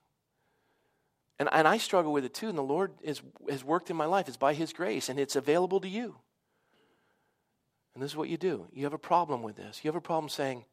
[1.40, 4.06] And, and I struggle with it too, and the Lord is, has worked in my
[4.06, 4.28] life.
[4.28, 6.16] It's by His grace, and it's available to you.
[7.96, 9.80] And this is what you do you have a problem with this.
[9.84, 10.66] You have a problem saying,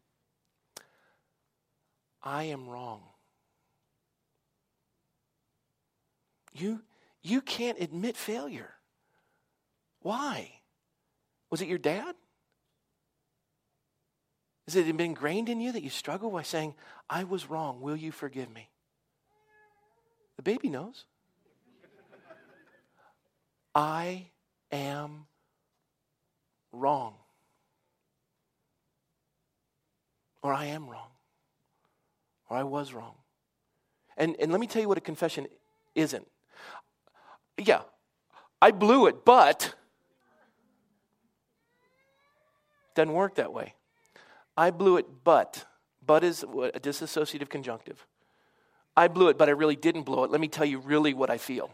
[2.22, 3.02] I am wrong.
[6.52, 6.82] You,
[7.22, 8.74] you can't admit failure.
[10.00, 10.50] Why?
[11.50, 12.14] Was it your dad?
[14.66, 16.74] Has it been ingrained in you that you struggle by saying,
[17.08, 18.68] I was wrong, will you forgive me?
[20.36, 21.04] The baby knows.
[23.74, 24.26] I
[24.70, 25.26] am
[26.72, 27.14] wrong.
[30.42, 31.08] Or I am wrong.
[32.52, 33.14] or I was wrong.
[34.16, 35.46] And, and let me tell you what a confession
[35.94, 36.26] isn't.
[37.56, 37.82] Yeah,
[38.60, 39.74] I blew it, but
[42.94, 43.74] doesn't work that way.
[44.56, 45.64] I blew it, but.
[46.04, 48.04] But is a disassociative conjunctive.
[48.94, 50.30] I blew it, but I really didn't blow it.
[50.30, 51.70] Let me tell you really what I feel.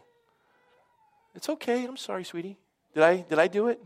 [1.35, 1.83] It's okay.
[1.85, 2.57] I'm sorry, sweetie.
[2.93, 3.81] Did I, did I do it?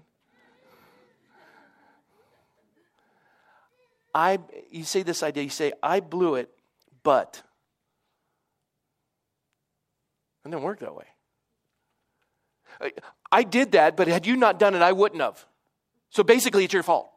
[4.13, 4.39] I,
[4.69, 6.49] you say this idea, you say, I blew it,
[7.03, 7.41] but.
[10.45, 11.05] It didn't work that way.
[13.31, 15.45] I did that, but had you not done it, I wouldn't have.
[16.09, 17.09] So basically, it's your fault.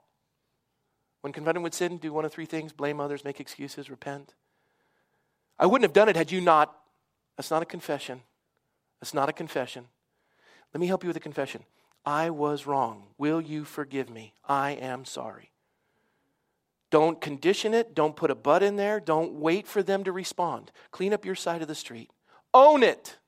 [1.20, 4.34] When confronted with sin, do one of three things blame others, make excuses, repent.
[5.58, 6.74] I wouldn't have done it had you not.
[7.36, 8.22] That's not a confession.
[9.00, 9.86] That's not a confession.
[10.72, 11.64] Let me help you with a confession.
[12.04, 13.08] I was wrong.
[13.18, 14.34] Will you forgive me?
[14.46, 15.50] I am sorry.
[16.96, 17.94] Don't condition it.
[17.94, 19.00] Don't put a but in there.
[19.00, 20.72] Don't wait for them to respond.
[20.92, 22.10] Clean up your side of the street.
[22.54, 23.18] Own it.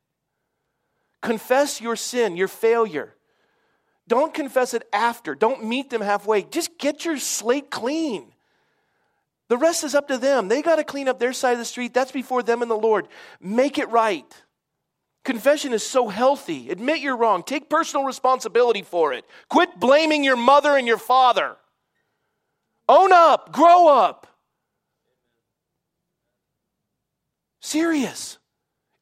[1.21, 3.15] Confess your sin, your failure.
[4.07, 5.35] Don't confess it after.
[5.35, 6.45] Don't meet them halfway.
[6.45, 8.33] Just get your slate clean.
[9.49, 10.49] The rest is up to them.
[10.49, 11.93] They got to clean up their side of the street.
[11.93, 13.07] That's before them and the Lord.
[13.39, 14.25] Make it right.
[15.27, 16.71] Confession is so healthy.
[16.71, 17.43] Admit you're wrong.
[17.43, 19.27] Take personal responsibility for it.
[19.51, 21.59] Quit blaming your mother and your father.
[22.89, 23.53] Own up.
[23.53, 24.27] Grow up.
[27.61, 28.39] Serious.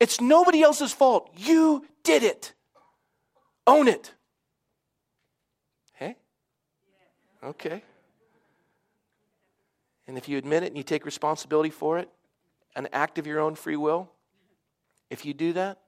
[0.01, 1.31] It's nobody else's fault.
[1.37, 2.53] You did it.
[3.67, 4.13] Own it.
[5.95, 6.17] Hey?
[7.43, 7.83] Okay.
[10.07, 12.09] And if you admit it and you take responsibility for it,
[12.75, 14.11] an act of your own free will,
[15.11, 15.79] if you do that,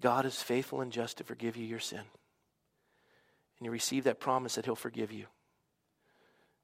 [0.00, 1.98] God is faithful and just to forgive you your sin.
[3.58, 5.26] And you receive that promise that He'll forgive you.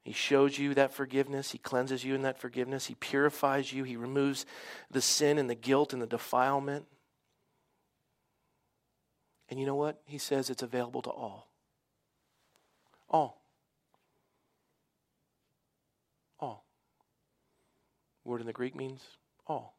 [0.07, 1.51] He shows you that forgiveness.
[1.51, 2.87] He cleanses you in that forgiveness.
[2.87, 3.83] He purifies you.
[3.83, 4.47] He removes
[4.89, 6.87] the sin and the guilt and the defilement.
[9.51, 10.01] And you know what?
[10.05, 11.51] He says it's available to all.
[13.11, 13.43] All.
[16.39, 16.65] All.
[18.25, 19.03] Word in the Greek means
[19.49, 19.75] all.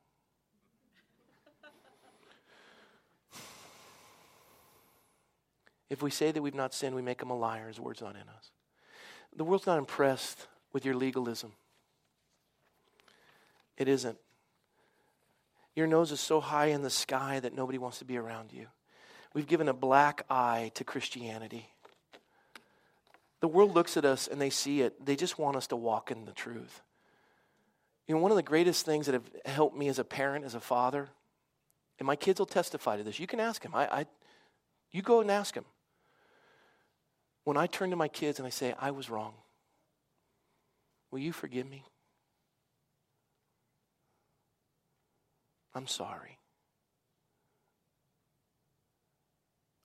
[5.90, 7.70] If we say that we've not sinned, we make him a liar.
[7.70, 8.52] His word's not in us.
[9.38, 11.54] The world's not impressed with your legalism.
[13.78, 14.18] It isn't.
[15.76, 18.66] Your nose is so high in the sky that nobody wants to be around you.
[19.36, 21.70] We've given a black eye to Christianity.
[23.40, 25.06] The world looks at us and they see it.
[25.06, 26.82] They just want us to walk in the truth.
[28.08, 30.56] You know, one of the greatest things that have helped me as a parent, as
[30.56, 31.10] a father,
[32.00, 33.20] and my kids will testify to this.
[33.20, 33.76] You can ask them.
[33.76, 34.06] I, I
[34.92, 35.66] you go and ask them
[37.48, 39.32] when I turn to my kids and I say, I was wrong,
[41.12, 41.86] will you forgive me?
[45.74, 46.40] I'm sorry.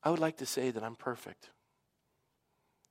[0.03, 1.51] I would like to say that I'm perfect.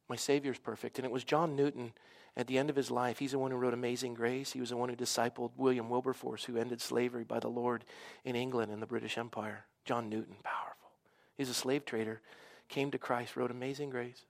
[0.07, 0.99] My Savior's perfect.
[0.99, 1.91] And it was John Newton
[2.37, 3.19] at the end of his life.
[3.19, 4.53] He's the one who wrote Amazing Grace.
[4.53, 7.83] He was the one who discipled William Wilberforce, who ended slavery by the Lord
[8.23, 9.65] in England and the British Empire.
[9.83, 10.91] John Newton, powerful.
[11.37, 12.21] He's a slave trader,
[12.69, 14.23] came to Christ, wrote Amazing Grace.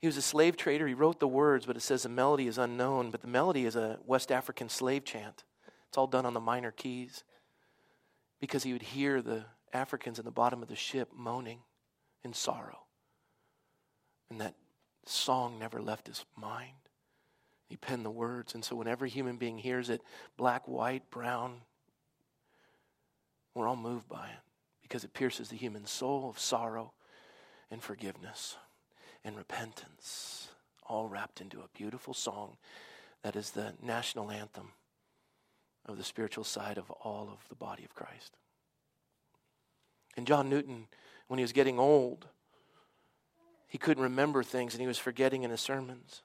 [0.00, 0.86] He was a slave trader.
[0.86, 3.10] He wrote the words, but it says the melody is unknown.
[3.10, 5.44] But the melody is a West African slave chant.
[5.88, 7.22] It's all done on the minor keys
[8.40, 11.60] because he would hear the Africans in the bottom of the ship moaning
[12.24, 12.78] in sorrow.
[14.30, 14.54] And that
[15.04, 16.72] song never left his mind.
[17.68, 18.54] He penned the words.
[18.54, 20.00] And so when every human being hears it,
[20.38, 21.60] black, white, brown,
[23.54, 24.42] we're all moved by it
[24.80, 26.94] because it pierces the human soul of sorrow
[27.70, 28.56] and forgiveness
[29.24, 30.48] and repentance,
[30.86, 32.56] all wrapped into a beautiful song
[33.22, 34.72] that is the national anthem
[35.86, 38.36] of the spiritual side of all of the body of Christ.
[40.16, 40.86] And John Newton,
[41.28, 42.26] when he was getting old,
[43.68, 46.22] he couldn't remember things and he was forgetting in his sermons.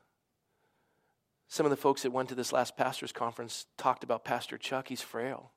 [1.47, 4.87] Some of the folks that went to this last pastor's conference talked about Pastor Chuck.
[4.87, 5.51] He's frail.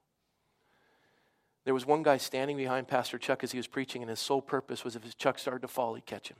[1.64, 4.42] There was one guy standing behind Pastor Chuck as he was preaching, and his sole
[4.42, 6.36] purpose was if his Chuck started to fall, he'd catch him.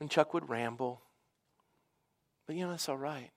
[0.00, 1.00] And Chuck would ramble.
[2.46, 3.30] But you know, that's all right.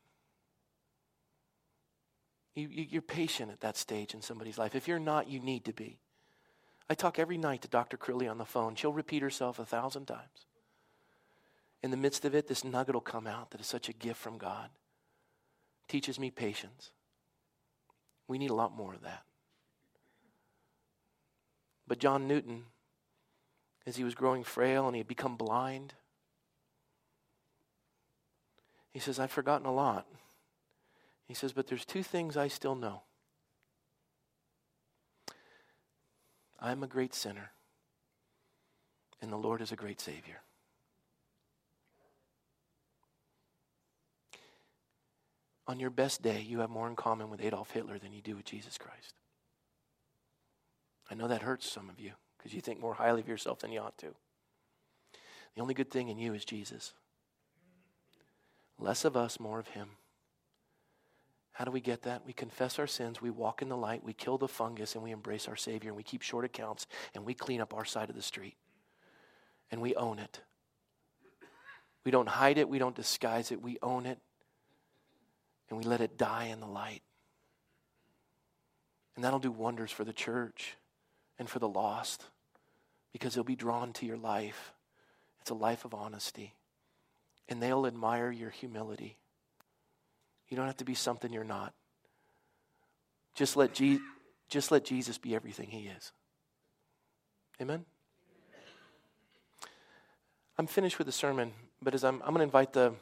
[2.55, 4.75] You, you, are patient at that stage in somebody's life.
[4.75, 5.99] If you're not, you need to be.
[6.89, 7.95] I talk every night to Dr.
[7.95, 8.75] Crilly on the phone.
[8.75, 10.45] She'll repeat herself a thousand times.
[11.81, 14.19] In the midst of it, this nugget will come out that is such a gift
[14.19, 14.69] from God.
[15.87, 16.91] Teaches me patience.
[18.27, 19.23] We need a lot more of that.
[21.87, 22.65] But John Newton,
[23.87, 25.93] as he was growing frail and he had become blind,
[28.91, 30.07] he says, I've forgotten a lot.
[31.27, 33.03] He says, But there's two things I still know
[36.59, 37.51] I'm a great sinner,
[39.21, 40.41] and the Lord is a great Savior.
[45.67, 48.35] On your best day, you have more in common with Adolf Hitler than you do
[48.35, 49.13] with Jesus Christ.
[51.11, 53.71] I know that hurts some of you because you think more highly of yourself than
[53.71, 54.15] you ought to.
[55.55, 56.93] The only good thing in you is Jesus.
[58.79, 59.89] Less of us, more of Him.
[61.51, 62.25] How do we get that?
[62.25, 65.11] We confess our sins, we walk in the light, we kill the fungus, and we
[65.11, 68.15] embrace our Savior, and we keep short accounts, and we clean up our side of
[68.15, 68.55] the street.
[69.69, 70.39] And we own it.
[72.05, 74.19] We don't hide it, we don't disguise it, we own it,
[75.69, 77.01] and we let it die in the light.
[79.15, 80.77] And that'll do wonders for the church
[81.37, 82.23] and for the lost
[83.11, 84.73] because they'll be drawn to your life.
[85.41, 86.53] It's a life of honesty.
[87.49, 89.17] And they'll admire your humility.
[90.47, 91.73] You don't have to be something you're not.
[93.35, 93.99] Just let, Je-
[94.49, 96.11] just let Jesus be everything he is.
[97.61, 97.85] Amen?
[100.57, 102.93] I'm finished with the sermon, but as I'm, I'm going to invite the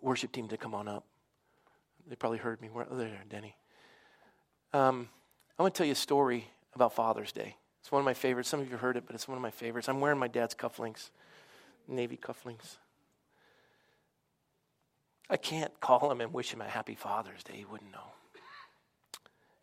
[0.00, 1.04] worship team to come on up.
[2.08, 2.68] They probably heard me.
[2.68, 3.56] Where, oh, there, Denny.
[4.72, 5.08] Um,
[5.58, 7.56] I want to tell you a story about Father's Day.
[7.80, 8.48] It's one of my favorites.
[8.48, 9.88] Some of you heard it, but it's one of my favorites.
[9.88, 11.10] I'm wearing my dad's cufflinks,
[11.88, 12.76] Navy cufflinks.
[15.30, 17.54] I can't call him and wish him a happy Father's Day.
[17.56, 18.12] He wouldn't know.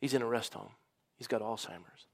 [0.01, 0.71] He's in a rest home,
[1.17, 2.07] he's got Alzheimer's.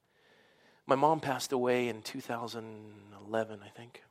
[0.88, 4.04] My mom passed away in 2011, I think.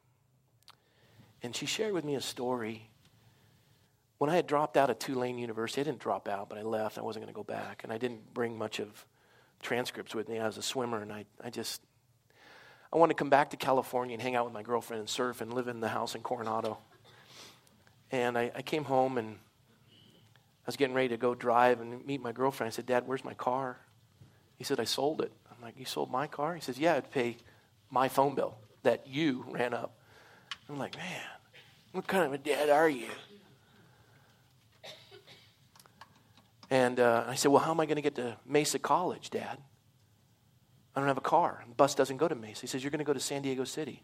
[1.43, 2.91] And she shared with me a story.
[4.19, 6.99] When I had dropped out of Tulane University, I didn't drop out, but I left.
[6.99, 7.85] I wasn't going to go back.
[7.85, 9.07] And I didn't bring much of
[9.63, 10.41] transcripts with me.
[10.41, 11.81] I was a swimmer, and I, I just,
[12.93, 15.41] I wanted to come back to California and hang out with my girlfriend and surf
[15.41, 16.79] and live in the house in Coronado.
[18.11, 19.39] And I, I came home and
[19.91, 22.69] I was getting ready to go drive and meet my girlfriend.
[22.69, 23.79] I said, Dad, where's my car?
[24.57, 25.33] He said, I sold it.
[25.51, 26.55] I'm like, You sold my car?
[26.55, 27.37] He says, Yeah, I'd pay
[27.91, 29.99] my phone bill that you ran up.
[30.69, 31.23] I'm like, Man,
[31.93, 33.09] what kind of a dad are you?
[36.71, 39.59] And uh, I said, Well, how am I going to get to Mesa College, Dad?
[40.97, 41.65] I don't have a car.
[41.69, 42.63] The bus doesn't go to Mesa.
[42.63, 44.03] He says, You're going to go to San Diego City.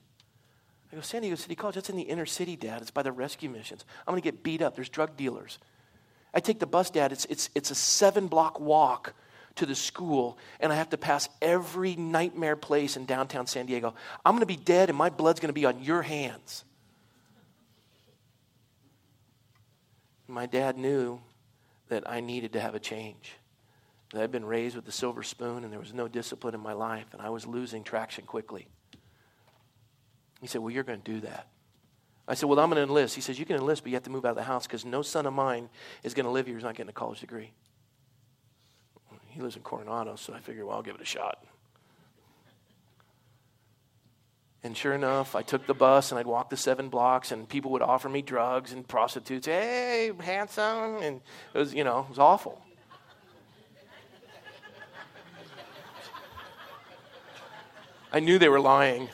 [0.92, 1.76] I go, San Diego City College?
[1.76, 2.82] That's in the inner city, Dad.
[2.82, 3.84] It's by the rescue missions.
[4.06, 4.74] I'm going to get beat up.
[4.74, 5.58] There's drug dealers.
[6.34, 7.12] I take the bus, Dad.
[7.12, 9.14] It's, it's, it's a seven block walk
[9.56, 13.94] to the school, and I have to pass every nightmare place in downtown San Diego.
[14.24, 16.64] I'm going to be dead, and my blood's going to be on your hands.
[20.26, 21.20] My dad knew
[21.88, 23.32] that I needed to have a change.
[24.12, 26.72] That I'd been raised with a silver spoon, and there was no discipline in my
[26.72, 28.68] life, and I was losing traction quickly.
[30.40, 31.48] He said, Well, you're going to do that.
[32.26, 33.14] I said, Well, I'm going to enlist.
[33.14, 34.84] He says, You can enlist, but you have to move out of the house because
[34.84, 35.68] no son of mine
[36.02, 37.52] is going to live here who's not getting a college degree.
[39.28, 41.44] He lives in Coronado, so I figured, Well, I'll give it a shot.
[44.62, 47.70] And sure enough, I took the bus and I'd walk the seven blocks, and people
[47.72, 49.46] would offer me drugs and prostitutes.
[49.46, 50.96] Hey, handsome.
[50.96, 51.20] And
[51.54, 52.60] it was, you know, it was awful.
[58.12, 59.08] I knew they were lying.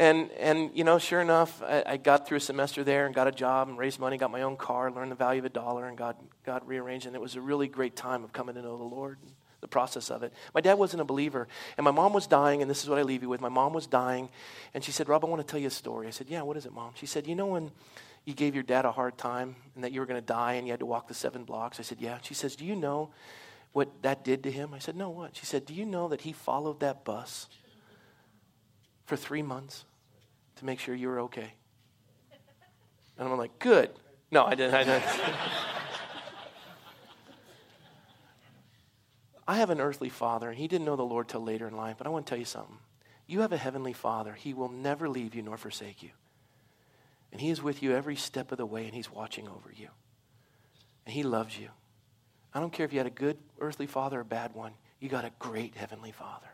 [0.00, 3.28] And, and you know, sure enough, I, I, got through a semester there and got
[3.28, 5.86] a job and raised money, got my own car, learned the value of a dollar,
[5.86, 7.04] and got, got rearranged.
[7.04, 9.30] And it was a really great time of coming to know the Lord, and
[9.60, 10.32] the process of it.
[10.54, 13.02] My dad wasn't a believer, and my mom was dying, and this is what I
[13.02, 13.42] leave you with.
[13.42, 14.30] My mom was dying,
[14.72, 16.06] and she said, Rob, I want to tell you a story.
[16.06, 16.92] I said, Yeah, what is it, mom?
[16.94, 17.70] She said, You know when
[18.24, 20.66] you gave your dad a hard time and that you were going to die and
[20.66, 21.78] you had to walk the seven blocks?
[21.78, 22.16] I said, Yeah.
[22.22, 23.10] She says, Do you know
[23.72, 24.72] what that did to him?
[24.72, 25.36] I said, No, what?
[25.36, 27.48] She said, Do you know that he followed that bus
[29.04, 29.84] for three months?
[30.60, 31.54] To make sure you were okay.
[33.18, 33.90] And I'm like, good.
[34.30, 34.74] No, I didn't.
[34.74, 35.04] I, didn't.
[39.48, 41.96] I have an earthly father, and he didn't know the Lord till later in life.
[41.98, 42.78] But I want to tell you something.
[43.26, 44.34] You have a heavenly father.
[44.34, 46.10] He will never leave you nor forsake you.
[47.32, 49.88] And he is with you every step of the way, and he's watching over you.
[51.04, 51.68] And he loves you.
[52.54, 55.08] I don't care if you had a good earthly father or a bad one, you
[55.08, 56.48] got a great heavenly father.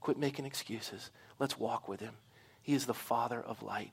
[0.00, 1.10] Quit making excuses.
[1.38, 2.14] Let's walk with him.
[2.64, 3.92] He is the Father of light.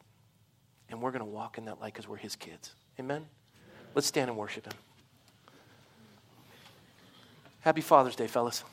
[0.89, 2.71] And we're going to walk in that light because we're His kids.
[2.97, 3.25] Amen?
[3.93, 4.79] Let's stand and worship Him.
[7.59, 8.63] Happy Father's Day, fellas.